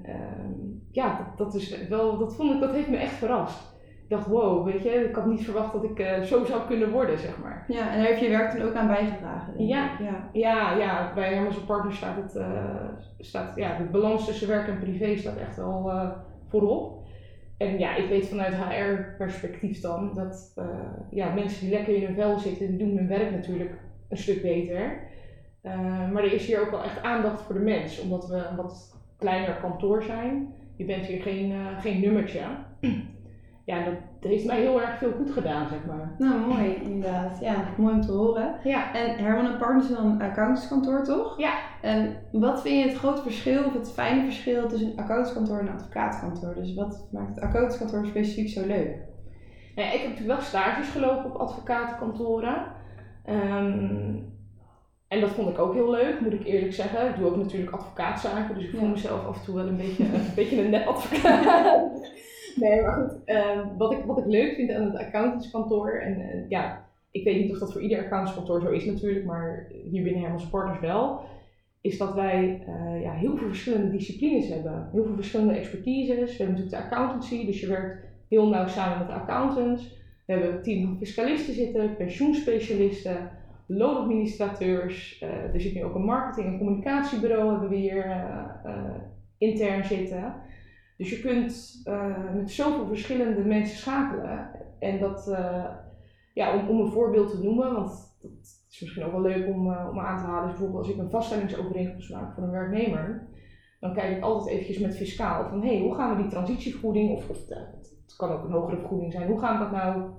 ja, 0.90 1.16
dat, 1.18 1.38
dat, 1.38 1.54
is 1.54 1.88
wel, 1.88 2.18
dat, 2.18 2.34
vond 2.34 2.54
ik, 2.54 2.60
dat 2.60 2.72
heeft 2.72 2.88
me 2.88 2.96
echt 2.96 3.14
verrast 3.14 3.71
dacht, 4.12 4.26
wow, 4.26 4.66
weet 4.66 4.82
je, 4.82 4.90
ik 4.90 5.14
had 5.14 5.26
niet 5.26 5.44
verwacht 5.44 5.72
dat 5.72 5.84
ik 5.84 5.98
uh, 5.98 6.20
zo 6.20 6.44
zou 6.44 6.66
kunnen 6.66 6.90
worden, 6.90 7.18
zeg 7.18 7.38
maar. 7.38 7.64
Ja, 7.68 7.90
en 7.90 7.98
daar 7.98 8.06
heeft 8.06 8.20
je 8.20 8.28
werk 8.28 8.50
toen 8.50 8.62
ook 8.62 8.74
aan 8.74 8.86
bijgedragen, 8.86 9.56
denk 9.56 9.68
ja, 9.68 9.92
ik. 9.92 9.98
Ja. 9.98 10.28
ja, 10.32 10.76
ja, 10.76 11.12
bij 11.14 11.34
Hermes 11.34 11.56
Partners 11.56 11.96
staat 11.96 12.16
het, 12.16 12.34
uh, 12.36 12.84
staat, 13.18 13.56
ja, 13.56 13.78
de 13.78 13.84
balans 13.84 14.26
tussen 14.26 14.48
werk 14.48 14.68
en 14.68 14.78
privé 14.78 15.16
staat 15.16 15.36
echt 15.36 15.56
wel 15.56 15.90
uh, 15.90 16.10
voorop. 16.48 17.00
En 17.56 17.78
ja, 17.78 17.96
ik 17.96 18.08
weet 18.08 18.28
vanuit 18.28 18.54
HR-perspectief 18.54 19.80
dan 19.80 20.14
dat 20.14 20.54
ja, 21.10 21.34
mensen 21.34 21.60
die 21.60 21.74
lekker 21.74 21.94
in 21.94 22.04
hun 22.04 22.14
vel 22.14 22.38
zitten, 22.38 22.66
die 22.66 22.76
doen 22.76 22.96
hun 22.96 23.08
werk 23.08 23.30
natuurlijk 23.30 23.74
een 24.08 24.16
stuk 24.16 24.42
beter. 24.42 25.00
maar 26.12 26.24
er 26.24 26.32
is 26.32 26.46
hier 26.46 26.60
ook 26.60 26.70
wel 26.70 26.82
echt 26.82 27.02
aandacht 27.02 27.42
voor 27.42 27.54
de 27.54 27.60
mens, 27.60 28.00
omdat 28.00 28.28
we 28.28 28.36
een 28.36 28.56
wat 28.56 28.96
kleiner 29.18 29.54
kantoor 29.54 30.02
zijn. 30.02 30.54
Je 30.76 30.84
bent 30.84 31.06
hier 31.06 31.22
geen, 31.22 31.52
geen 31.80 32.00
nummertje 32.00 32.40
ja, 33.64 33.84
dat 33.84 33.94
heeft 34.20 34.44
mij 34.44 34.60
heel 34.60 34.80
erg 34.80 34.98
veel 34.98 35.12
goed 35.12 35.30
gedaan, 35.30 35.68
zeg 35.68 35.84
maar. 35.86 36.14
Nou, 36.18 36.40
mooi, 36.40 36.74
inderdaad. 36.74 37.38
Ja, 37.40 37.64
mooi 37.76 37.94
om 37.94 38.00
te 38.00 38.12
horen. 38.12 38.56
Ja. 38.64 38.94
En 38.94 39.24
Herman 39.24 39.58
Partners 39.58 39.90
is 39.90 39.96
dan 39.96 40.06
een 40.06 40.22
accountantskantoor, 40.22 41.04
toch? 41.04 41.38
Ja. 41.38 41.52
En 41.82 42.16
wat 42.32 42.62
vind 42.62 42.82
je 42.82 42.88
het 42.88 42.98
grote 42.98 43.22
verschil, 43.22 43.64
of 43.64 43.72
het 43.72 43.92
fijne 43.92 44.24
verschil 44.24 44.68
tussen 44.68 44.90
een 44.90 44.98
accountantskantoor 44.98 45.58
en 45.58 45.66
een 45.66 45.72
advocaatkantoor? 45.72 46.54
Dus 46.54 46.74
wat 46.74 47.08
maakt 47.12 47.34
het 47.34 47.44
accountantskantoor 47.44 48.06
specifiek 48.06 48.48
zo 48.48 48.66
leuk? 48.66 48.96
Ja, 49.74 49.82
ik 49.82 50.00
heb 50.00 50.08
natuurlijk 50.08 50.38
wel 50.38 50.46
stages 50.46 50.88
gelopen 50.88 51.24
op 51.24 51.36
advocatenkantoren. 51.36 52.66
Um, 53.26 54.30
en 55.08 55.20
dat 55.20 55.30
vond 55.30 55.48
ik 55.48 55.58
ook 55.58 55.74
heel 55.74 55.90
leuk, 55.90 56.20
moet 56.20 56.32
ik 56.32 56.44
eerlijk 56.44 56.74
zeggen. 56.74 57.08
Ik 57.08 57.16
doe 57.16 57.26
ook 57.26 57.36
natuurlijk 57.36 57.72
advocaatzaken, 57.72 58.54
dus 58.54 58.64
ik 58.64 58.76
voel 58.76 58.88
mezelf 58.88 59.26
af 59.26 59.38
en 59.38 59.44
toe 59.44 59.54
wel 59.54 59.66
een 59.66 59.76
beetje, 59.76 60.04
een, 60.04 60.34
beetje 60.36 60.64
een 60.64 60.70
net 60.70 60.86
advocaat. 60.86 61.90
Nee, 62.54 62.80
maar 62.80 62.92
goed. 62.92 63.16
Uh, 63.26 63.60
wat, 63.76 63.92
ik, 63.92 63.98
wat 64.04 64.18
ik 64.18 64.26
leuk 64.26 64.54
vind 64.54 64.70
aan 64.72 64.84
het 64.84 64.96
accountantskantoor, 64.96 65.90
en 65.92 66.18
uh, 66.18 66.48
ja, 66.48 66.84
ik 67.10 67.24
weet 67.24 67.36
niet 67.36 67.50
of 67.50 67.58
dat 67.58 67.72
voor 67.72 67.80
ieder 67.80 67.98
accountantskantoor 67.98 68.60
zo 68.60 68.68
is 68.68 68.84
natuurlijk, 68.84 69.24
maar 69.24 69.66
hier 69.90 70.02
binnen 70.02 70.20
Hermans 70.20 70.48
Partners 70.48 70.78
wel, 70.78 71.20
is 71.80 71.96
dat 71.96 72.14
wij 72.14 72.58
uh, 72.68 73.00
ja, 73.00 73.12
heel 73.12 73.36
veel 73.36 73.46
verschillende 73.46 73.90
disciplines 73.90 74.48
hebben. 74.48 74.88
Heel 74.92 75.04
veel 75.04 75.14
verschillende 75.14 75.54
expertises. 75.54 76.36
We 76.36 76.42
hebben 76.44 76.56
natuurlijk 76.56 76.88
de 76.88 76.96
accountancy, 76.96 77.46
dus 77.46 77.60
je 77.60 77.66
werkt 77.66 78.04
heel 78.28 78.48
nauw 78.48 78.66
samen 78.66 78.98
met 78.98 79.06
de 79.06 79.12
accountants. 79.12 80.00
We 80.26 80.32
hebben 80.32 80.52
een 80.52 80.62
team 80.62 80.82
van 80.82 80.96
fiscalisten 80.98 81.54
zitten, 81.54 81.96
pensioenspecialisten, 81.96 83.30
loonadministrateurs. 83.66 85.20
er 85.52 85.60
zit 85.60 85.74
nu 85.74 85.84
ook 85.84 85.94
een 85.94 86.04
marketing- 86.04 86.52
en 86.52 86.58
communicatiebureau 86.58 87.50
hebben 87.50 87.68
we 87.68 87.76
hier 87.76 88.26
intern 89.38 89.84
zitten. 89.84 90.34
Dus 91.02 91.10
je 91.10 91.20
kunt 91.20 91.82
uh, 91.84 92.34
met 92.34 92.50
zoveel 92.50 92.86
verschillende 92.86 93.44
mensen 93.44 93.76
schakelen. 93.76 94.50
En 94.78 94.98
dat, 94.98 95.28
uh, 95.28 95.64
ja, 96.34 96.54
om, 96.54 96.68
om 96.68 96.80
een 96.80 96.92
voorbeeld 96.92 97.30
te 97.30 97.42
noemen, 97.42 97.72
want 97.72 98.16
dat 98.22 98.30
is 98.70 98.80
misschien 98.80 99.04
ook 99.04 99.12
wel 99.12 99.20
leuk 99.20 99.46
om, 99.46 99.70
uh, 99.70 99.88
om 99.90 99.98
aan 99.98 100.18
te 100.18 100.24
halen. 100.24 100.48
Dus 100.48 100.58
bijvoorbeeld 100.58 100.84
als 100.84 100.94
ik 100.94 101.00
een 101.00 101.10
vaststellingsovereenkomst 101.10 102.12
maak 102.12 102.34
voor 102.34 102.42
een 102.42 102.50
werknemer, 102.50 103.28
dan 103.80 103.94
kijk 103.94 104.16
ik 104.16 104.22
altijd 104.22 104.50
eventjes 104.50 104.78
met 104.78 104.96
fiscaal 104.96 105.48
van 105.48 105.62
hey, 105.62 105.80
hoe 105.80 105.94
gaan 105.94 106.16
we 106.16 106.22
die 106.22 106.30
transitievergoeding, 106.30 107.10
of, 107.10 107.28
of 107.28 107.48
het 107.48 108.16
kan 108.16 108.30
ook 108.30 108.44
een 108.44 108.52
hogere 108.52 108.78
vergoeding 108.78 109.12
zijn, 109.12 109.28
hoe 109.28 109.38
gaan 109.38 109.58
we 109.58 109.64
dat 109.64 109.72
nou 109.72 110.10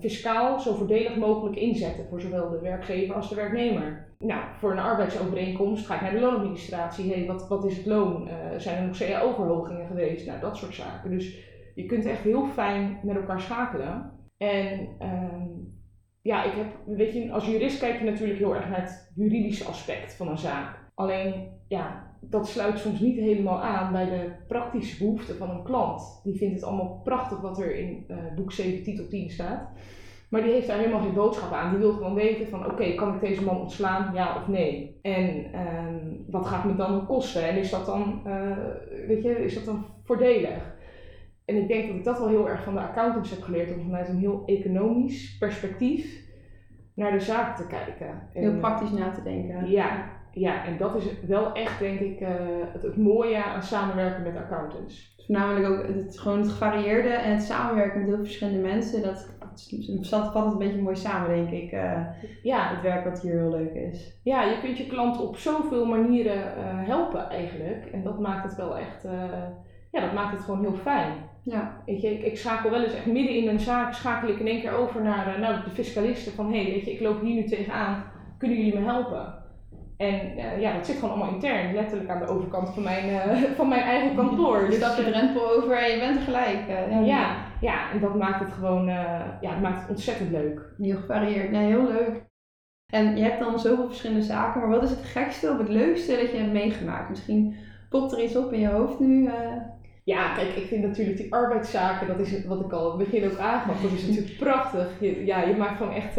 fiscaal 0.00 0.60
zo 0.60 0.74
voordelig 0.74 1.16
mogelijk 1.16 1.56
inzetten 1.56 2.06
voor 2.08 2.20
zowel 2.20 2.50
de 2.50 2.60
werkgever 2.60 3.14
als 3.14 3.28
de 3.28 3.34
werknemer? 3.34 4.06
nou, 4.18 4.44
voor 4.58 4.72
een 4.72 4.78
arbeidsovereenkomst 4.78 5.86
ga 5.86 5.94
ik 5.94 6.00
naar 6.00 6.12
de 6.12 6.20
loonadministratie. 6.20 7.12
hey, 7.12 7.26
wat, 7.26 7.48
wat 7.48 7.64
is 7.64 7.76
het 7.76 7.86
loon? 7.86 8.28
Uh, 8.28 8.58
zijn 8.58 8.78
er 8.78 8.86
nog 8.86 8.96
CAO-verhogingen 8.96 9.86
geweest? 9.86 10.26
Nou, 10.26 10.40
dat 10.40 10.56
soort 10.56 10.74
zaken. 10.74 11.10
Dus 11.10 11.44
je 11.74 11.86
kunt 11.86 12.06
echt 12.06 12.22
heel 12.22 12.46
fijn 12.46 13.00
met 13.02 13.16
elkaar 13.16 13.40
schakelen. 13.40 14.12
En 14.36 14.88
um, 15.00 15.74
ja, 16.22 16.44
ik 16.44 16.52
heb, 16.52 16.66
weet 16.86 17.12
je, 17.12 17.32
als 17.32 17.46
jurist 17.46 17.78
kijk 17.78 17.98
je 17.98 18.04
natuurlijk 18.04 18.38
heel 18.38 18.54
erg 18.54 18.68
naar 18.68 18.80
het 18.80 19.12
juridische 19.14 19.64
aspect 19.64 20.14
van 20.14 20.28
een 20.28 20.38
zaak. 20.38 20.78
Alleen, 20.94 21.48
ja, 21.68 22.05
dat 22.30 22.48
sluit 22.48 22.78
soms 22.78 23.00
niet 23.00 23.16
helemaal 23.16 23.62
aan 23.62 23.92
bij 23.92 24.04
de 24.04 24.30
praktische 24.48 24.98
behoeften 24.98 25.36
van 25.36 25.50
een 25.50 25.62
klant. 25.62 26.20
Die 26.24 26.36
vindt 26.36 26.54
het 26.54 26.64
allemaal 26.64 27.00
prachtig 27.04 27.40
wat 27.40 27.58
er 27.60 27.76
in 27.76 28.04
uh, 28.08 28.16
boek 28.36 28.52
7 28.52 28.82
titel 28.82 29.08
10 29.08 29.30
staat. 29.30 29.68
Maar 30.28 30.42
die 30.42 30.52
heeft 30.52 30.66
daar 30.66 30.78
helemaal 30.78 31.00
geen 31.00 31.14
boodschap 31.14 31.52
aan. 31.52 31.70
Die 31.70 31.78
wil 31.78 31.92
gewoon 31.92 32.14
weten 32.14 32.48
van 32.48 32.66
oké, 32.66 32.94
kan 32.94 33.14
ik 33.14 33.20
deze 33.20 33.44
man 33.44 33.60
ontslaan, 33.60 34.14
ja 34.14 34.36
of 34.36 34.48
nee? 34.48 34.98
En 35.02 35.44
um, 35.60 36.24
wat 36.30 36.46
gaat 36.46 36.64
me 36.64 36.76
dan 36.76 37.06
kosten? 37.06 37.48
En 37.48 37.56
is 37.56 37.70
dat 37.70 37.86
dan, 37.86 38.22
uh, 38.26 38.56
weet 39.06 39.22
je, 39.22 39.44
is 39.44 39.54
dat 39.54 39.64
dan 39.64 39.84
voordelig? 40.04 40.74
En 41.44 41.56
ik 41.56 41.68
denk 41.68 41.86
dat 41.86 41.96
ik 41.96 42.04
dat 42.04 42.18
wel 42.18 42.28
heel 42.28 42.48
erg 42.48 42.64
van 42.64 42.74
de 42.74 42.80
accountants 42.80 43.30
heb 43.30 43.42
geleerd, 43.42 43.74
om 43.74 43.82
vanuit 43.82 44.08
een 44.08 44.18
heel 44.18 44.42
economisch 44.46 45.36
perspectief 45.38 46.24
naar 46.94 47.12
de 47.12 47.20
zaak 47.20 47.56
te 47.56 47.66
kijken. 47.66 48.28
Heel 48.32 48.58
praktisch 48.58 48.90
na 48.90 49.10
te 49.10 49.22
denken. 49.22 49.70
Ja, 49.70 50.15
ja, 50.38 50.64
en 50.64 50.76
dat 50.76 50.96
is 50.96 51.04
wel 51.26 51.52
echt, 51.52 51.78
denk 51.78 52.00
ik, 52.00 52.20
eh, 52.20 52.34
het, 52.72 52.82
het 52.82 52.96
mooie 52.96 53.44
aan 53.44 53.62
samenwerken 53.62 54.22
met 54.22 54.36
accountants. 54.36 55.14
Voornamelijk 55.26 55.66
ook 55.68 55.86
het, 55.94 56.18
gewoon 56.18 56.38
het 56.38 56.48
gevarieerde 56.48 57.08
en 57.08 57.32
het 57.32 57.42
samenwerken 57.42 58.00
met 58.00 58.08
heel 58.08 58.18
verschillende 58.24 58.60
mensen. 58.68 59.02
Dat, 59.02 59.34
dat 60.10 60.32
vat 60.32 60.44
het 60.44 60.52
een 60.52 60.58
beetje 60.58 60.82
mooi 60.82 60.96
samen, 60.96 61.28
denk 61.28 61.50
ik. 61.62 61.72
eh, 61.72 62.00
Ja, 62.42 62.68
het 62.74 62.82
werk 62.82 63.04
wat 63.04 63.20
hier 63.20 63.38
heel 63.38 63.50
leuk 63.50 63.74
is. 63.74 64.18
ja, 64.22 64.42
je 64.42 64.58
kunt 64.60 64.78
je 64.78 64.86
klant 64.86 65.20
op 65.20 65.36
zoveel 65.36 65.86
manieren 65.86 66.56
eh, 66.56 66.86
helpen 66.86 67.30
eigenlijk. 67.30 67.86
En 67.92 68.02
dat 68.02 68.18
maakt 68.20 68.44
het 68.44 68.56
wel 68.56 68.76
echt, 68.78 69.02
ja, 69.92 70.00
dat 70.00 70.12
maakt 70.12 70.32
het 70.36 70.44
gewoon 70.44 70.60
heel 70.60 70.74
fijn. 70.76 71.12
Ja, 71.42 71.82
Weet 71.86 72.00
je, 72.00 72.10
ik, 72.10 72.22
ik 72.22 72.36
schakel 72.38 72.70
wel 72.70 72.82
eens 72.82 72.94
echt 72.94 73.06
midden 73.06 73.34
in 73.36 73.48
een 73.48 73.60
zaak, 73.60 73.92
schakel 73.92 74.28
ik 74.28 74.38
in 74.38 74.46
één 74.46 74.60
keer 74.60 74.72
over 74.76 75.02
naar, 75.02 75.40
naar 75.40 75.64
de 75.64 75.70
fiscalisten 75.70 76.32
van, 76.32 76.52
hé, 76.52 76.62
hey, 76.62 76.72
weet 76.72 76.84
je, 76.84 76.92
ik 76.92 77.00
loop 77.00 77.20
hier 77.20 77.34
nu 77.34 77.44
tegenaan, 77.44 78.04
kunnen 78.38 78.56
jullie 78.56 78.78
me 78.80 78.84
helpen? 78.84 79.44
En 79.96 80.36
eh, 80.36 80.60
ja, 80.60 80.72
dat 80.72 80.86
zit 80.86 80.94
gewoon 80.94 81.10
allemaal 81.10 81.34
intern, 81.34 81.74
letterlijk 81.74 82.10
aan 82.10 82.18
de 82.18 82.28
overkant 82.28 82.68
van 82.68 82.82
mijn, 82.82 83.08
eh, 83.08 83.42
van 83.56 83.68
mijn 83.68 83.82
eigen 83.82 84.16
kantoor. 84.16 84.60
je 84.62 84.66
Dus, 84.66 84.76
stapt 84.76 84.96
de 84.96 85.02
eh, 85.02 85.12
drempel 85.12 85.50
over 85.50 85.78
en 85.78 85.90
je 85.90 85.98
bent 85.98 86.16
er 86.16 86.22
gelijk. 86.22 86.60
ja, 87.04 87.36
ja, 87.60 87.90
en 87.92 88.00
dat 88.00 88.14
maakt 88.14 88.40
het 88.40 88.52
gewoon, 88.52 88.86
ja, 89.40 89.50
het 89.50 89.60
maakt 89.60 89.80
het 89.80 89.90
ontzettend 89.90 90.30
leuk. 90.30 90.60
Heel 90.78 90.96
gevarieerd. 90.96 91.50
Nee, 91.50 91.66
heel 91.66 91.86
leuk. 91.86 92.24
En 92.92 93.16
je 93.16 93.22
hebt 93.22 93.38
dan 93.38 93.58
zoveel 93.58 93.86
verschillende 93.86 94.22
zaken, 94.22 94.60
maar 94.60 94.70
wat 94.70 94.82
is 94.82 94.90
het 94.90 95.04
gekste 95.04 95.50
of 95.50 95.58
het 95.58 95.68
leukste 95.68 96.16
dat 96.16 96.30
je 96.30 96.36
hebt 96.36 96.52
meegemaakt? 96.52 97.08
Misschien 97.08 97.56
popt 97.90 98.12
er 98.12 98.22
iets 98.22 98.36
op 98.36 98.52
in 98.52 98.60
je 98.60 98.68
hoofd 98.68 99.00
nu. 99.00 99.30
Ja, 100.04 100.34
kijk, 100.34 100.48
ik 100.48 100.66
vind 100.66 100.82
natuurlijk 100.82 101.16
die 101.16 101.32
arbeidszaken, 101.32 102.06
dat 102.06 102.18
is 102.18 102.44
wat 102.44 102.60
ik 102.60 102.72
al 102.72 102.92
in 102.92 102.98
het 102.98 103.10
begin 103.10 103.30
ook 103.30 103.38
aangaf, 103.38 103.82
dat 103.82 103.92
is 103.92 104.06
natuurlijk 104.06 104.36
prachtig. 104.38 104.88
Je, 105.00 105.24
ja, 105.24 105.42
je 105.42 105.56
maakt 105.56 105.76
gewoon 105.76 105.92
echt, 105.92 106.16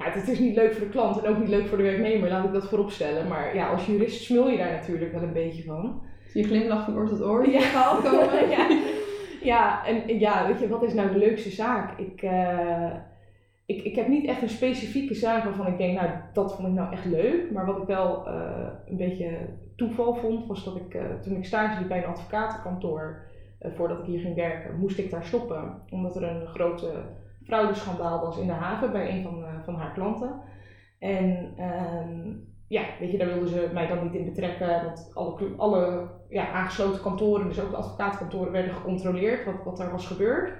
ja, 0.00 0.10
het, 0.10 0.28
is 0.28 0.38
niet 0.38 0.54
leuk 0.54 0.72
voor 0.72 0.86
de 0.86 0.92
klant 0.92 1.22
en 1.22 1.30
ook 1.30 1.38
niet 1.38 1.48
leuk 1.48 1.66
voor 1.66 1.76
de 1.76 1.82
werknemer, 1.82 2.28
laat 2.28 2.44
ik 2.44 2.52
dat 2.52 2.68
voorop 2.68 2.90
stellen. 2.90 3.28
Maar 3.28 3.54
ja, 3.54 3.68
als 3.68 3.86
jurist 3.86 4.22
smul 4.22 4.48
je 4.48 4.56
daar 4.56 4.72
natuurlijk 4.72 5.12
wel 5.12 5.22
een 5.22 5.32
beetje 5.32 5.62
van. 5.62 6.02
Zie 6.26 6.42
je 6.42 6.48
glimlach 6.48 6.84
van 6.84 6.96
oor 6.96 7.08
tot 7.08 7.22
oor 7.22 7.48
Ja. 7.50 7.94
komen. 8.00 8.48
ja. 8.56 8.80
ja, 9.42 9.86
en 9.86 10.18
ja, 10.18 10.46
weet 10.46 10.60
je, 10.60 10.68
wat 10.68 10.82
is 10.82 10.94
nou 10.94 11.12
de 11.12 11.18
leukste 11.18 11.50
zaak? 11.50 11.98
Ik, 11.98 12.22
eh, 12.22 12.90
ik, 13.66 13.82
ik 13.82 13.96
heb 13.96 14.08
niet 14.08 14.26
echt 14.26 14.42
een 14.42 14.48
specifieke 14.48 15.14
zaak 15.14 15.44
waarvan 15.44 15.66
ik 15.66 15.78
denk, 15.78 16.00
nou, 16.00 16.10
dat 16.32 16.54
vond 16.54 16.68
ik 16.68 16.74
nou 16.74 16.92
echt 16.92 17.04
leuk. 17.04 17.50
Maar 17.50 17.66
wat 17.66 17.76
ik 17.76 17.86
wel 17.86 18.26
eh, 18.26 18.68
een 18.86 18.96
beetje 18.96 19.30
toeval 19.76 20.14
vond, 20.14 20.46
was 20.46 20.64
dat 20.64 20.76
ik, 20.76 20.94
eh, 20.94 21.02
toen 21.22 21.36
ik 21.36 21.44
stage 21.44 21.78
liep 21.78 21.88
bij 21.88 21.98
een 21.98 22.10
advocatenkantoor, 22.10 23.28
voordat 23.74 23.98
ik 23.98 24.04
hier 24.04 24.20
ging 24.20 24.34
werken, 24.34 24.78
moest 24.78 24.98
ik 24.98 25.10
daar 25.10 25.24
stoppen. 25.24 25.82
Omdat 25.90 26.16
er 26.16 26.22
een 26.22 26.46
grote 26.46 26.92
fraudeschandaal 27.50 28.20
was 28.20 28.38
in 28.38 28.46
de 28.46 28.52
haven 28.52 28.92
bij 28.92 29.10
een 29.10 29.22
van, 29.22 29.44
eh, 29.44 29.50
van 29.64 29.74
haar 29.74 29.92
klanten. 29.92 30.40
En 30.98 31.52
ehm, 31.56 32.32
ja, 32.68 32.82
weet 33.00 33.10
je, 33.10 33.18
daar 33.18 33.28
wilden 33.28 33.48
ze 33.48 33.70
mij 33.72 33.86
dan 33.86 34.02
niet 34.02 34.14
in 34.14 34.24
betrekken, 34.24 34.84
want 34.84 35.10
alle, 35.14 35.54
alle 35.56 36.08
ja, 36.28 36.50
aangesloten 36.50 37.02
kantoren, 37.02 37.48
dus 37.48 37.60
ook 37.60 37.70
de 37.70 37.76
advocaatkantoren, 37.76 38.52
werden 38.52 38.74
gecontroleerd 38.74 39.44
wat, 39.44 39.64
wat 39.64 39.80
er 39.80 39.90
was 39.90 40.06
gebeurd. 40.06 40.52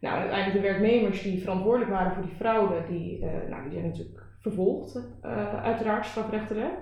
Nou, 0.00 0.18
uiteindelijk 0.18 0.62
de 0.62 0.68
werknemers 0.68 1.22
die 1.22 1.40
verantwoordelijk 1.40 1.90
waren 1.90 2.12
voor 2.12 2.22
die 2.22 2.36
fraude, 2.36 2.82
die, 2.88 3.24
eh, 3.24 3.48
nou, 3.48 3.62
die 3.62 3.72
zijn 3.72 3.84
natuurlijk 3.84 4.22
vervolgd, 4.40 5.00
eh, 5.22 5.62
uiteraard 5.62 6.06
strafrechtelijk. 6.06 6.74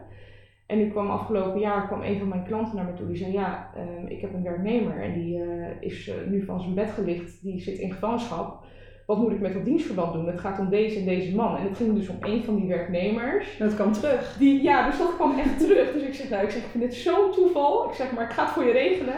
En 0.66 0.78
nu 0.78 0.90
kwam 0.90 1.10
afgelopen 1.10 1.60
jaar 1.60 1.86
kwam 1.86 2.02
een 2.02 2.18
van 2.18 2.28
mijn 2.28 2.44
klanten 2.44 2.76
naar 2.76 2.84
me 2.84 2.92
toe, 2.92 3.06
die 3.06 3.16
zei 3.16 3.32
ja, 3.32 3.70
ehm, 3.74 4.06
ik 4.06 4.20
heb 4.20 4.34
een 4.34 4.42
werknemer 4.42 5.02
en 5.02 5.12
die 5.12 5.40
is 5.80 6.10
nu 6.28 6.44
van 6.44 6.60
zijn 6.60 6.74
bed 6.74 6.90
gelicht, 6.90 7.42
die 7.42 7.60
zit 7.60 7.78
in 7.78 7.92
gevangenschap. 7.92 8.64
Wat 9.06 9.18
moet 9.18 9.32
ik 9.32 9.40
met 9.40 9.52
dat 9.54 9.64
dienstverband 9.64 10.12
doen? 10.12 10.26
Het 10.26 10.40
gaat 10.40 10.58
om 10.58 10.68
deze 10.68 10.98
en 10.98 11.04
deze 11.04 11.34
man. 11.34 11.56
En 11.56 11.62
het 11.68 11.76
ging 11.76 11.94
dus 11.94 12.08
om 12.08 12.16
een 12.20 12.44
van 12.44 12.56
die 12.56 12.68
werknemers. 12.68 13.56
Dat 13.58 13.74
kwam 13.74 13.92
terug. 13.92 14.36
Die, 14.38 14.62
ja, 14.62 14.86
dus 14.86 14.98
dat 14.98 15.14
kwam 15.14 15.38
echt 15.38 15.58
terug. 15.58 15.92
Dus 15.92 16.02
ik 16.02 16.14
zeg, 16.14 16.28
nou, 16.30 16.44
ik 16.44 16.50
zeg, 16.50 16.62
ik 16.62 16.68
vind 16.70 16.84
dit 16.84 16.94
zo'n 16.94 17.32
toeval. 17.32 17.88
Ik 17.88 17.94
zeg, 17.94 18.12
maar 18.12 18.24
ik 18.24 18.30
ga 18.30 18.42
het 18.44 18.52
voor 18.52 18.64
je 18.64 18.72
regelen. 18.72 19.14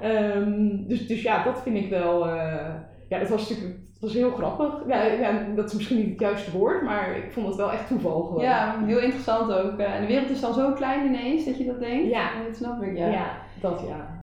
Ehm, 0.00 0.86
dus, 0.88 1.06
dus 1.06 1.22
ja, 1.22 1.44
dat 1.44 1.62
vind 1.62 1.76
ik 1.76 1.90
wel, 1.90 2.26
eh, 2.26 2.74
ja, 3.08 3.18
dat 3.18 3.28
was 3.28 3.48
natuurlijk, 3.48 3.76
dat 3.78 4.00
was 4.00 4.12
heel 4.12 4.30
grappig. 4.30 4.74
Ja, 4.88 5.02
ja, 5.04 5.46
dat 5.54 5.64
is 5.68 5.74
misschien 5.74 5.96
niet 5.96 6.10
het 6.10 6.20
juiste 6.20 6.58
woord, 6.58 6.82
maar 6.82 7.16
ik 7.16 7.32
vond 7.32 7.46
het 7.46 7.56
wel 7.56 7.72
echt 7.72 7.86
toeval 7.88 8.22
gewoon. 8.22 8.42
Ja, 8.42 8.74
heel 8.86 9.00
interessant 9.00 9.52
ook. 9.52 9.78
eh, 9.78 9.94
En 9.94 10.00
de 10.00 10.06
wereld 10.06 10.30
is 10.30 10.40
dan 10.40 10.54
zo 10.54 10.72
klein 10.72 11.06
ineens 11.06 11.44
dat 11.44 11.58
je 11.58 11.64
dat 11.66 11.80
denkt. 11.80 12.08
Ja. 12.10 12.34
En 12.34 12.44
Dat 12.46 12.56
snap 12.56 12.82
ik, 12.82 12.96
ja. 12.96 13.06
ja. 13.06 13.26
dat 13.60 13.82
ja. 13.88 14.15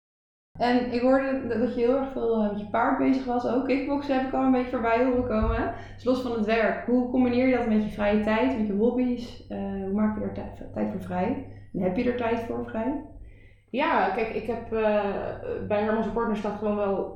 En 0.59 0.91
ik 0.91 1.01
hoorde 1.01 1.47
dat- 1.59 1.75
je 1.75 1.81
heel 1.81 1.97
erg 1.97 2.09
veel 2.09 2.43
eh, 2.43 2.49
met 2.49 2.59
je 2.59 2.67
paard 2.67 2.97
bezig 2.97 3.25
was. 3.25 3.47
Ook 3.47 3.65
kickboksen 3.65 4.15
heb 4.15 4.25
ik 4.25 4.33
al 4.33 4.43
een 4.43 4.51
beetje 4.51 4.71
voorbij 4.71 5.03
horen 5.03 5.25
komen. 5.25 5.71
Dus 5.95 6.05
los 6.05 6.21
van 6.21 6.33
het 6.33 6.45
werk, 6.45 6.79
hoe 6.87 7.11
combineer 7.11 7.47
je 7.47 7.53
dat 7.53 7.67
met 7.67 7.83
je 7.85 7.91
vrije 7.91 8.21
tijd, 8.21 8.57
met 8.57 8.67
je 8.67 8.73
hobby's? 8.73 9.47
Eh, 9.49 9.59
hoe 9.59 9.93
maak 9.93 10.15
je 10.19 10.33
tij- 10.33 10.69
tijd 10.73 10.91
voor 10.91 11.01
vrij? 11.01 11.47
En 11.73 11.81
heb 11.81 11.97
je 11.97 12.05
er 12.05 12.17
tijd 12.17 12.41
voor 12.41 12.65
vrij? 12.65 13.01
Ja, 13.71 14.11
kijk, 14.11 14.29
ik 14.29 14.47
heb 14.47 14.73
eh, 14.73 15.31
bij 15.67 15.83
Hermans 15.83 16.11
Partner 16.13 16.37
staat 16.37 16.57
gewoon 16.57 16.77
wel 16.77 17.15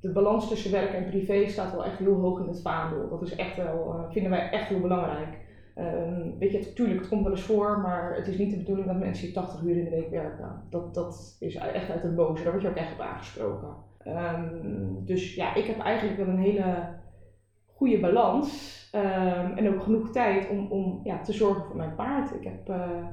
de 0.00 0.12
balans 0.12 0.48
tussen 0.48 0.70
werk 0.70 0.92
en 0.92 1.04
privé 1.04 1.46
staat 1.46 1.70
wel 1.70 1.84
echt 1.84 1.98
heel 1.98 2.14
hoog 2.20 2.40
in 2.40 2.46
het 2.46 2.60
vaandel. 2.62 3.08
Dat 3.08 3.22
is 3.22 3.34
echt 3.34 3.56
wel, 3.56 4.06
vinden 4.10 4.30
wij 4.30 4.50
echt 4.50 4.68
heel 4.68 4.80
belangrijk. 4.80 5.38
Ehm, 5.74 6.38
weet 6.38 6.52
je, 6.52 6.58
natuurlijk, 6.58 6.98
het 6.98 7.08
komt 7.08 7.22
wel 7.22 7.32
eens 7.32 7.42
voor, 7.42 7.80
maar 7.80 8.14
het 8.14 8.26
is 8.26 8.38
niet 8.38 8.50
de 8.50 8.56
bedoeling 8.56 8.86
dat 8.86 8.98
mensen 8.98 9.24
hier 9.24 9.34
80 9.34 9.62
uur 9.62 9.76
in 9.76 9.84
de 9.84 9.90
week 9.90 10.10
werken. 10.10 10.62
Dat, 10.70 10.94
dat 10.94 11.36
is 11.40 11.54
echt 11.54 11.90
uit 11.90 12.02
het 12.02 12.14
boze, 12.14 12.42
daar 12.42 12.52
word 12.52 12.62
je 12.62 12.68
ook 12.68 12.76
echt 12.76 12.92
op 12.92 13.00
aangesproken. 13.00 13.68
Ehm, 13.98 14.48
dus 15.04 15.34
ja, 15.34 15.54
ik 15.54 15.64
heb 15.64 15.78
eigenlijk 15.78 16.18
wel 16.18 16.28
een 16.28 16.42
hele 16.42 16.88
goede 17.66 18.00
balans 18.00 18.88
ehm, 18.92 19.56
en 19.56 19.74
ook 19.74 19.82
genoeg 19.82 20.10
tijd 20.10 20.48
om, 20.48 20.66
om 20.70 21.00
ja, 21.04 21.20
te 21.20 21.32
zorgen 21.32 21.64
voor 21.64 21.76
mijn 21.76 21.94
paard. 21.94 22.34
Ik 22.34 22.44
heb 22.44 22.68
eh, 22.68 23.06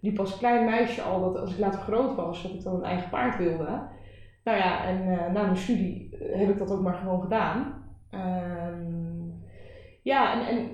liep 0.00 0.18
als 0.18 0.38
klein 0.38 0.64
meisje 0.64 1.02
al 1.02 1.20
dat 1.20 1.40
als 1.40 1.52
ik 1.52 1.58
later 1.58 1.80
groot 1.80 2.14
was, 2.14 2.42
dat 2.42 2.52
ik 2.52 2.62
dan 2.62 2.74
een 2.74 2.84
eigen 2.84 3.10
paard 3.10 3.38
wilde. 3.38 3.82
Nou 4.44 4.58
ja, 4.58 4.84
en 4.84 5.00
eh, 5.00 5.32
na 5.32 5.42
mijn 5.42 5.56
studie 5.56 6.16
heb 6.18 6.48
ik 6.48 6.58
dat 6.58 6.70
ook 6.70 6.82
maar 6.82 6.94
gewoon 6.94 7.20
gedaan. 7.20 7.76
Ja, 10.08 10.32
en, 10.32 10.46
en 10.46 10.68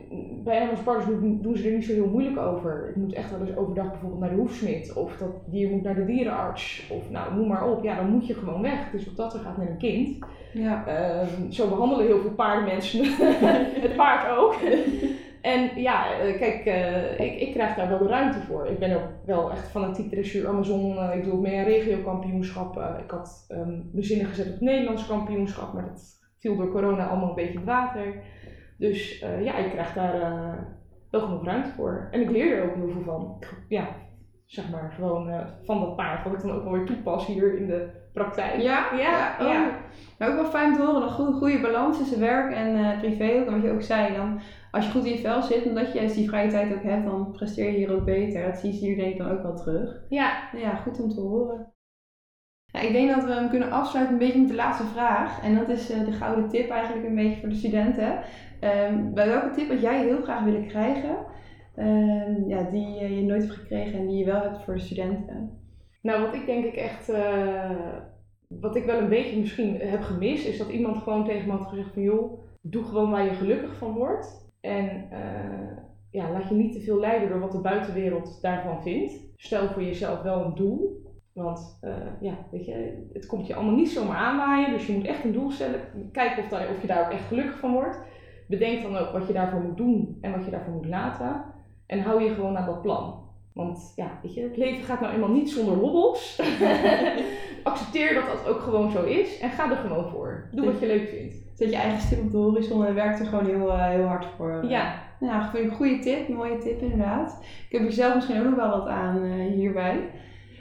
bij 0.45 0.61
Animals 0.61 0.81
Partners 0.81 1.21
doen, 1.21 1.39
doen 1.43 1.57
ze 1.57 1.69
er 1.69 1.75
niet 1.75 1.85
zo 1.85 1.93
heel 1.93 2.09
moeilijk 2.09 2.39
over. 2.39 2.89
Ik 2.89 2.97
moet 2.97 3.13
echt 3.13 3.31
wel 3.31 3.41
eens 3.41 3.57
overdag 3.57 3.91
bijvoorbeeld 3.91 4.21
naar 4.21 4.31
de 4.31 4.37
hoefsmid, 4.37 4.93
of 4.93 5.17
dat 5.17 5.31
dier 5.47 5.71
moet 5.71 5.83
naar 5.83 5.95
de 5.95 6.05
dierenarts, 6.05 6.89
of 6.91 7.11
nou, 7.11 7.35
noem 7.35 7.49
maar 7.49 7.71
op. 7.71 7.85
Ja, 7.85 7.97
dan 7.97 8.11
moet 8.11 8.27
je 8.27 8.35
gewoon 8.35 8.63
weg. 8.63 8.85
Het 8.85 9.01
is 9.01 9.07
wat 9.07 9.17
dat 9.17 9.35
er 9.35 9.41
gaat 9.41 9.57
met 9.57 9.69
een 9.69 9.77
kind. 9.77 10.19
Ja. 10.53 10.87
Ehm, 10.87 11.51
zo 11.51 11.69
behandelen 11.69 12.07
heel 12.07 12.21
veel 12.21 12.35
paardenmensen 12.35 13.05
het 13.87 13.97
paard 13.97 14.39
ook. 14.39 14.55
En 15.41 15.71
ja, 15.81 16.19
eh, 16.19 16.39
kijk, 16.39 16.65
eh, 16.65 17.21
ik, 17.21 17.41
ik 17.41 17.53
krijg 17.53 17.75
daar 17.75 17.89
wel 17.89 17.99
de 17.99 18.07
ruimte 18.07 18.41
voor. 18.41 18.67
Ik 18.67 18.79
ben 18.79 18.97
ook 18.97 19.09
wel 19.25 19.51
echt 19.51 19.71
fanatiek 19.71 20.11
dressuur 20.11 20.49
Amazon. 20.49 20.99
Eh, 20.99 21.17
ik 21.17 21.25
doe 21.25 21.33
ook 21.33 21.41
mee 21.41 21.59
aan 21.59 21.65
regiokampioenschap. 21.65 22.77
Eh, 22.77 22.95
ik 23.05 23.11
had 23.11 23.45
ehm, 23.49 23.71
mijn 23.93 24.05
zinnen 24.05 24.27
gezet 24.27 24.47
op 24.47 24.53
het 24.53 24.61
Nederlands 24.61 25.07
kampioenschap, 25.07 25.73
maar 25.73 25.85
dat 25.85 26.23
viel 26.39 26.57
door 26.57 26.71
corona 26.71 27.07
allemaal 27.07 27.29
een 27.29 27.35
beetje 27.35 27.51
in 27.51 27.57
het 27.57 27.67
water. 27.67 28.23
Dus 28.79 29.21
eh, 29.21 29.45
ja, 29.45 29.57
ik 29.57 29.71
krijg 29.71 29.93
daar 29.93 30.15
eh, 30.15 30.53
wel 31.11 31.21
genoeg 31.21 31.45
ruimte 31.45 31.71
voor. 31.71 32.09
En 32.11 32.21
ik 32.21 32.31
leer 32.31 32.57
er 32.57 32.65
ook 32.65 32.75
heel 32.75 32.91
veel 32.91 33.03
van. 33.03 33.43
Ja, 33.69 33.89
zeg 34.47 34.71
maar 34.71 34.93
gewoon 34.97 35.29
eh, 35.29 35.47
van 35.63 35.81
dat 35.81 35.97
paard, 35.97 36.25
wat 36.25 36.33
ik 36.33 36.41
dan 36.41 36.51
ook 36.53 36.63
wel 36.63 36.73
weer 36.73 36.87
toepas 36.87 37.27
hier 37.27 37.59
in 37.59 37.67
de 37.67 37.89
praktijk. 38.13 38.61
Ja? 38.61 38.95
Ja, 38.97 39.37
Oh. 39.41 39.47
ja. 39.47 39.71
Maar 40.19 40.29
ook 40.29 40.35
wel 40.35 40.45
fijn 40.51 40.75
te 40.75 40.83
horen, 40.83 41.03
een 41.03 41.09
goede, 41.11 41.33
goede 41.33 41.61
balans 41.61 41.99
tussen 41.99 42.21
werk 42.21 42.55
en 42.55 42.99
privé. 42.99 43.41
Ook 43.41 43.51
wat 43.51 43.63
je 43.63 43.71
ook 43.71 43.83
zei, 43.83 44.15
dan, 44.15 44.41
als 44.71 44.85
je 44.87 44.91
goed 44.93 45.05
in 45.05 45.13
je 45.13 45.19
vel 45.19 45.43
zit, 45.43 45.67
omdat 45.67 45.93
je 45.93 45.99
juist 45.99 46.15
die 46.15 46.29
vrije 46.29 46.51
tijd 46.51 46.75
ook 46.75 46.83
hebt, 46.83 47.05
dan 47.05 47.33
presteer 47.33 47.71
je 47.71 47.77
hier 47.77 47.95
ook 47.95 48.05
beter. 48.05 48.47
Dat 48.47 48.59
zie 48.59 48.73
je 48.73 48.79
hier 48.79 48.97
denk 48.97 49.13
ik 49.13 49.19
dan 49.19 49.31
ook 49.31 49.43
wel 49.43 49.57
terug. 49.57 50.03
ja. 50.09 50.33
Nou 50.53 50.65
Ja, 50.65 50.75
goed 50.75 51.01
om 51.01 51.09
te 51.09 51.21
horen. 51.21 51.74
Ja, 52.75 52.81
ik 52.81 52.93
denk 52.93 53.15
dat 53.15 53.25
we 53.25 53.33
hem 53.33 53.49
kunnen 53.49 53.71
afsluiten 53.71 54.15
een 54.15 54.21
beetje 54.21 54.41
met 54.41 54.49
de 54.49 54.55
laatste 54.55 54.85
vraag. 54.85 55.43
En 55.43 55.55
dat 55.55 55.69
is 55.69 55.91
eh, 55.91 56.05
de 56.05 56.13
gouden 56.13 56.49
tip 56.49 56.71
eigenlijk 56.71 57.07
een 57.07 57.15
beetje 57.15 57.41
voor 57.41 57.49
de 57.49 57.55
studenten. 57.55 58.19
Ehm, 58.61 59.13
bij 59.13 59.29
welke 59.29 59.51
tip 59.51 59.69
had 59.69 59.81
jij 59.81 60.05
heel 60.05 60.23
graag 60.23 60.45
willen 60.45 60.67
krijgen, 60.67 61.17
ehm, 61.75 62.49
ja, 62.49 62.63
die 62.71 62.99
eh, 62.99 63.17
je 63.17 63.23
nooit 63.23 63.43
hebt 63.43 63.55
gekregen 63.55 63.99
en 63.99 64.07
die 64.07 64.17
je 64.17 64.25
wel 64.25 64.41
hebt 64.41 64.65
voor 64.65 64.75
de 64.75 64.81
studenten? 64.81 65.51
Nou, 66.03 66.23
wat 66.23 66.35
ik 66.35 66.47
denk 66.47 66.65
ik 66.65 66.75
echt, 66.75 67.09
eh, 67.09 67.71
wat 68.49 68.77
ik 68.77 68.85
wel 68.85 68.99
een 68.99 69.09
beetje 69.09 69.41
misschien 69.41 69.77
heb 69.81 70.03
gemist, 70.03 70.47
is 70.47 70.59
dat 70.59 70.69
iemand 70.69 71.03
gewoon 71.03 71.25
tegen 71.25 71.47
me 71.47 71.53
had 71.53 71.69
gezegd 71.69 71.93
van 71.93 72.03
joh, 72.03 72.39
doe 72.61 72.85
gewoon 72.85 73.11
waar 73.11 73.25
je 73.25 73.35
gelukkig 73.35 73.77
van 73.77 73.93
wordt. 73.93 74.53
En 74.61 75.09
ja, 76.11 76.31
laat 76.31 76.49
je 76.49 76.55
niet 76.55 76.73
te 76.73 76.81
veel 76.81 77.01
leiden 77.01 77.29
door 77.29 77.41
wat 77.41 77.53
de 77.53 77.61
buitenwereld 77.61 78.39
daarvan 78.43 78.83
vindt. 78.83 79.15
Stel 79.37 79.69
voor 79.69 79.83
jezelf 79.83 80.23
wel 80.23 80.45
een 80.45 80.55
doel. 80.55 81.04
Want 81.35 81.79
eh, 81.81 81.93
ja, 82.21 82.35
weet 82.51 82.65
je, 82.65 83.07
het 83.13 83.27
komt 83.27 83.47
je 83.47 83.55
allemaal 83.55 83.75
niet 83.75 83.91
zomaar 83.91 84.17
aanwaaien. 84.17 84.71
Dus 84.71 84.87
je 84.87 84.93
moet 84.93 85.07
echt 85.07 85.25
een 85.25 85.33
doel 85.33 85.51
stellen. 85.51 85.81
Kijken 86.13 86.43
of, 86.43 86.49
daar, 86.49 86.69
of 86.69 86.81
je 86.81 86.87
daar 86.87 87.05
ook 87.05 87.13
echt 87.13 87.27
gelukkig 87.27 87.59
van 87.59 87.73
wordt. 87.73 87.99
Bedenk 88.49 88.83
dan 88.83 88.97
ook 88.97 89.13
wat 89.13 89.27
je 89.27 89.33
daarvoor 89.33 89.61
moet 89.61 89.77
doen 89.77 90.19
en 90.21 90.33
wat 90.33 90.45
je 90.45 90.51
daarvoor 90.51 90.75
moet 90.75 90.87
laten. 90.87 91.45
En 91.87 92.01
hou 92.01 92.23
je 92.23 92.35
gewoon 92.35 92.57
aan 92.57 92.67
dat 92.67 92.83
plan. 92.83 93.23
Want 93.53 93.93
ja, 93.97 94.19
weet 94.23 94.35
je, 94.35 94.43
het 94.43 94.57
leven 94.57 94.85
gaat 94.85 95.01
nou 95.01 95.15
eenmaal 95.15 95.31
niet 95.31 95.51
zonder 95.51 95.75
hobbels. 95.75 96.41
Accepteer 97.63 98.15
dat 98.15 98.27
dat 98.27 98.49
ook 98.49 98.61
gewoon 98.61 98.91
zo 98.91 99.05
is 99.05 99.39
en 99.39 99.51
ga 99.51 99.71
er 99.71 99.77
gewoon 99.77 100.11
voor. 100.11 100.49
Doe 100.53 100.65
wat 100.67 100.81
je 100.81 100.87
leuk 100.87 101.09
vindt. 101.09 101.35
Zet 101.55 101.71
je 101.71 101.77
eigen 101.77 102.01
stip 102.01 102.21
op 102.21 102.31
de 102.31 102.37
horizon 102.37 102.87
en 102.87 102.95
werk 102.95 103.19
er 103.19 103.27
gewoon 103.27 103.47
heel, 103.47 103.73
eh, 103.73 103.89
heel 103.89 104.05
hard 104.05 104.27
voor. 104.37 104.65
Ja, 104.69 105.03
Nou 105.21 105.43
vind 105.51 105.65
ik 105.65 105.71
een 105.71 105.77
goede 105.77 105.99
tip, 105.99 106.29
een 106.29 106.35
mooie 106.35 106.59
tip 106.59 106.81
inderdaad. 106.81 107.45
Ik 107.69 107.79
heb 107.79 107.87
er 107.87 107.93
zelf 107.93 108.15
misschien 108.15 108.39
ook 108.39 108.45
nog 108.45 108.55
wel 108.55 108.71
wat 108.71 108.87
aan 108.87 109.25
eh, 109.25 109.53
hierbij. 109.53 110.11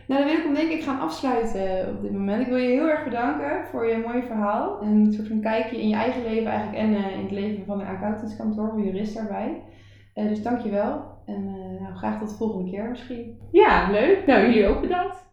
Nou, 0.08 0.22
dan 0.22 0.30
wil 0.30 0.39
ik 0.39 0.44
hem 0.44 0.54
denk 0.54 0.72
ik 0.72 0.84
gaan 0.84 1.00
afsluiten 1.00 1.89
op 1.89 2.02
dit 2.02 2.12
moment. 2.12 2.42
Ik 2.42 2.48
wil 2.48 2.58
je 2.58 2.70
heel 2.70 2.89
erg 2.89 3.04
bedanken 3.04 3.66
voor 3.72 3.88
je 3.88 4.04
mooie 4.08 4.24
verhaal. 4.24 4.82
En 4.82 4.88
een 4.88 5.13
soort 5.13 5.28
van 5.28 5.42
kijkje 5.42 5.82
in 5.82 5.89
je 5.89 5.96
eigen 5.96 6.24
leven 6.24 6.52
eigenlijk 6.52 6.78
en 6.84 6.96
eh, 6.96 7.12
in 7.12 7.22
het 7.22 7.32
leven 7.32 7.66
van 7.66 7.78
de 7.78 7.86
accountantskantoor, 7.86 8.70
van 8.70 8.84
jurist 8.84 9.16
daarbij. 9.16 9.62
Uh, 10.16 10.28
dus 10.28 10.44
dankjewel 10.44 11.02
en 11.26 11.44
nou, 11.80 11.96
graag 11.96 12.20
tot 12.20 12.30
de 12.30 12.36
volgende 12.36 12.72
keer 12.72 12.89
misschien. 12.89 13.38
Ja, 13.52 13.92
leuk. 13.92 14.26
Nou, 14.26 14.42
jullie 14.42 14.68
ook 14.68 14.82
bedankt. 14.82 15.32